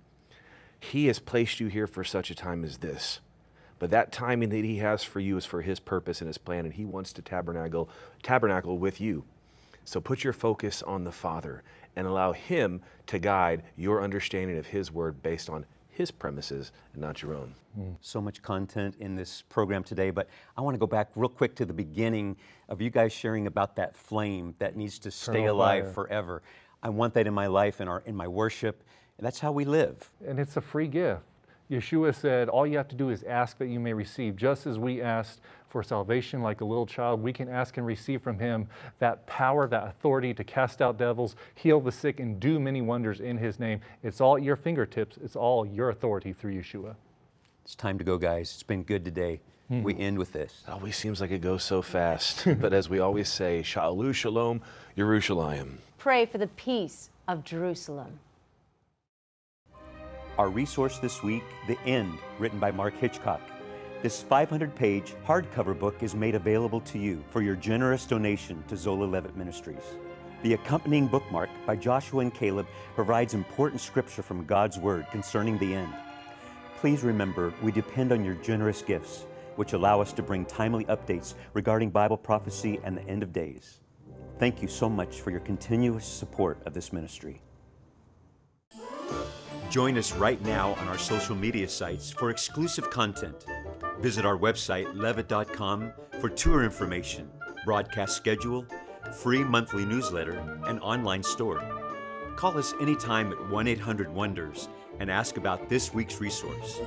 He 0.80 1.06
has 1.06 1.18
placed 1.18 1.60
you 1.60 1.66
here 1.66 1.86
for 1.86 2.04
such 2.04 2.30
a 2.30 2.34
time 2.34 2.64
as 2.64 2.78
this. 2.78 3.20
But 3.78 3.90
that 3.90 4.12
timing 4.12 4.48
that 4.50 4.64
he 4.64 4.78
has 4.78 5.04
for 5.04 5.20
you 5.20 5.36
is 5.36 5.44
for 5.44 5.60
his 5.60 5.80
purpose 5.80 6.22
and 6.22 6.28
his 6.28 6.38
plan, 6.38 6.64
and 6.64 6.72
he 6.72 6.86
wants 6.86 7.12
to 7.14 7.22
tabernacle, 7.22 7.90
tabernacle 8.22 8.78
with 8.78 9.00
you. 9.02 9.24
So 9.86 10.00
put 10.00 10.24
your 10.24 10.32
focus 10.32 10.82
on 10.82 11.04
the 11.04 11.12
Father 11.12 11.62
and 11.94 12.08
allow 12.08 12.32
Him 12.32 12.82
to 13.06 13.20
guide 13.20 13.62
your 13.76 14.02
understanding 14.02 14.58
of 14.58 14.66
His 14.66 14.90
Word 14.90 15.22
based 15.22 15.48
on 15.48 15.64
His 15.88 16.10
premises 16.10 16.72
and 16.92 17.00
not 17.00 17.22
your 17.22 17.34
own. 17.34 17.54
Mm. 17.78 17.94
So 18.00 18.20
much 18.20 18.42
content 18.42 18.96
in 18.98 19.14
this 19.14 19.42
program 19.48 19.84
today, 19.84 20.10
but 20.10 20.28
I 20.56 20.60
want 20.60 20.74
to 20.74 20.78
go 20.78 20.88
back 20.88 21.10
real 21.14 21.28
quick 21.28 21.54
to 21.56 21.64
the 21.64 21.72
beginning 21.72 22.36
of 22.68 22.82
you 22.82 22.90
guys 22.90 23.12
sharing 23.12 23.46
about 23.46 23.76
that 23.76 23.94
flame 23.94 24.56
that 24.58 24.76
needs 24.76 24.98
to 24.98 25.10
stay 25.12 25.42
Eternal 25.42 25.54
alive 25.54 25.84
fire. 25.84 25.92
forever. 25.92 26.42
I 26.82 26.88
want 26.88 27.14
that 27.14 27.28
in 27.28 27.34
my 27.34 27.46
life 27.46 27.78
and 27.78 27.88
in 28.06 28.16
my 28.16 28.26
worship. 28.26 28.82
And 29.18 29.24
that's 29.24 29.38
how 29.38 29.52
we 29.52 29.64
live. 29.64 30.10
And 30.26 30.40
it's 30.40 30.56
a 30.56 30.60
free 30.60 30.88
gift. 30.88 31.22
Yeshua 31.70 32.14
said, 32.14 32.48
All 32.48 32.66
you 32.66 32.76
have 32.76 32.88
to 32.88 32.96
do 32.96 33.10
is 33.10 33.22
ask 33.24 33.58
that 33.58 33.66
you 33.66 33.80
may 33.80 33.92
receive. 33.92 34.36
Just 34.36 34.66
as 34.66 34.78
we 34.78 35.00
asked 35.00 35.40
for 35.76 35.82
salvation 35.82 36.40
like 36.40 36.62
a 36.62 36.64
little 36.64 36.86
child, 36.86 37.22
we 37.22 37.34
can 37.34 37.50
ask 37.50 37.76
and 37.76 37.84
receive 37.84 38.22
from 38.22 38.38
Him 38.38 38.66
that 38.98 39.26
power, 39.26 39.68
that 39.68 39.86
authority 39.86 40.32
to 40.32 40.42
cast 40.42 40.80
out 40.80 40.96
devils, 40.96 41.36
heal 41.54 41.82
the 41.82 41.92
sick, 41.92 42.18
and 42.18 42.40
do 42.40 42.58
many 42.58 42.80
wonders 42.80 43.20
in 43.20 43.36
His 43.36 43.60
name. 43.60 43.82
It's 44.02 44.22
all 44.22 44.38
at 44.38 44.42
your 44.42 44.56
fingertips, 44.56 45.18
it's 45.22 45.36
all 45.36 45.66
your 45.66 45.90
authority 45.90 46.32
through 46.32 46.54
Yeshua. 46.54 46.94
It's 47.62 47.74
time 47.74 47.98
to 47.98 48.04
go, 48.04 48.16
guys. 48.16 48.52
It's 48.54 48.62
been 48.62 48.84
good 48.84 49.04
today. 49.04 49.40
Hmm. 49.68 49.82
We 49.82 49.94
end 49.98 50.16
with 50.16 50.32
this. 50.32 50.62
It 50.66 50.70
always 50.70 50.96
seems 50.96 51.20
like 51.20 51.30
it 51.30 51.42
goes 51.42 51.62
so 51.62 51.82
fast. 51.82 52.48
but 52.58 52.72
as 52.72 52.88
we 52.88 53.00
always 53.00 53.28
say, 53.28 53.62
Shalom, 53.62 54.14
Shalom, 54.14 54.62
Yerushalayim. 54.96 55.72
Pray 55.98 56.24
for 56.24 56.38
the 56.38 56.46
peace 56.46 57.10
of 57.28 57.44
Jerusalem. 57.44 58.18
Our 60.38 60.48
resource 60.48 60.98
this 61.00 61.22
week, 61.22 61.44
The 61.68 61.78
End, 61.82 62.18
written 62.38 62.58
by 62.58 62.70
Mark 62.70 62.94
Hitchcock. 62.98 63.42
This 64.02 64.22
500 64.22 64.74
page 64.74 65.14
hardcover 65.26 65.76
book 65.76 66.02
is 66.02 66.14
made 66.14 66.34
available 66.34 66.80
to 66.82 66.98
you 66.98 67.24
for 67.30 67.40
your 67.40 67.56
generous 67.56 68.04
donation 68.04 68.62
to 68.68 68.76
Zola 68.76 69.04
Levitt 69.04 69.36
Ministries. 69.36 69.96
The 70.42 70.52
accompanying 70.52 71.06
bookmark 71.06 71.48
by 71.64 71.76
Joshua 71.76 72.20
and 72.20 72.32
Caleb 72.32 72.66
provides 72.94 73.32
important 73.32 73.80
scripture 73.80 74.22
from 74.22 74.44
God's 74.44 74.78
Word 74.78 75.06
concerning 75.10 75.56
the 75.56 75.74
end. 75.74 75.94
Please 76.78 77.02
remember, 77.02 77.54
we 77.62 77.72
depend 77.72 78.12
on 78.12 78.22
your 78.22 78.34
generous 78.34 78.82
gifts, 78.82 79.24
which 79.56 79.72
allow 79.72 80.02
us 80.02 80.12
to 80.12 80.22
bring 80.22 80.44
timely 80.44 80.84
updates 80.84 81.32
regarding 81.54 81.88
Bible 81.88 82.18
prophecy 82.18 82.78
and 82.84 82.98
the 82.98 83.08
end 83.08 83.22
of 83.22 83.32
days. 83.32 83.80
Thank 84.38 84.60
you 84.60 84.68
so 84.68 84.90
much 84.90 85.22
for 85.22 85.30
your 85.30 85.40
continuous 85.40 86.04
support 86.04 86.58
of 86.66 86.74
this 86.74 86.92
ministry. 86.92 87.40
Join 89.70 89.98
us 89.98 90.12
right 90.12 90.40
now 90.42 90.74
on 90.74 90.88
our 90.88 90.96
social 90.96 91.34
media 91.34 91.68
sites 91.68 92.10
for 92.10 92.30
exclusive 92.30 92.88
content. 92.88 93.46
Visit 94.00 94.24
our 94.24 94.38
website, 94.38 94.94
levitt.com, 94.94 95.92
for 96.20 96.28
tour 96.28 96.64
information, 96.64 97.28
broadcast 97.64 98.16
schedule, 98.16 98.64
free 99.12 99.42
monthly 99.42 99.84
newsletter, 99.84 100.38
and 100.66 100.78
online 100.80 101.22
store. 101.22 101.62
Call 102.36 102.56
us 102.56 102.74
anytime 102.80 103.32
at 103.32 103.50
1 103.50 103.66
800 103.66 104.12
Wonders 104.14 104.68
and 105.00 105.10
ask 105.10 105.36
about 105.36 105.68
this 105.68 105.92
week's 105.92 106.20
resource. 106.20 106.80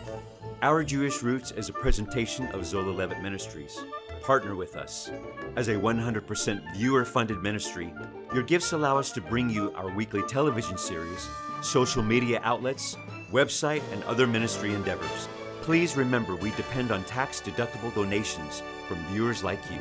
Our 0.61 0.83
Jewish 0.83 1.21
Roots 1.21 1.51
is 1.51 1.69
a 1.69 1.73
presentation 1.73 2.47
of 2.47 2.65
Zola 2.65 2.91
Levitt 2.91 3.21
Ministries. 3.21 3.77
Partner 4.21 4.55
with 4.55 4.75
us. 4.75 5.11
As 5.55 5.67
a 5.67 5.75
100% 5.75 6.75
viewer 6.75 7.05
funded 7.05 7.41
ministry, 7.41 7.93
your 8.33 8.43
gifts 8.43 8.71
allow 8.71 8.97
us 8.97 9.11
to 9.11 9.21
bring 9.21 9.49
you 9.49 9.73
our 9.73 9.93
weekly 9.95 10.21
television 10.27 10.77
series 10.77 11.27
social 11.61 12.03
media 12.03 12.39
outlets, 12.43 12.97
website, 13.31 13.83
and 13.91 14.03
other 14.03 14.27
ministry 14.27 14.73
endeavors. 14.73 15.27
Please 15.61 15.95
remember 15.95 16.35
we 16.35 16.51
depend 16.51 16.91
on 16.91 17.03
tax 17.03 17.41
deductible 17.41 17.93
donations 17.93 18.63
from 18.87 18.97
viewers 19.07 19.43
like 19.43 19.59
you. 19.71 19.79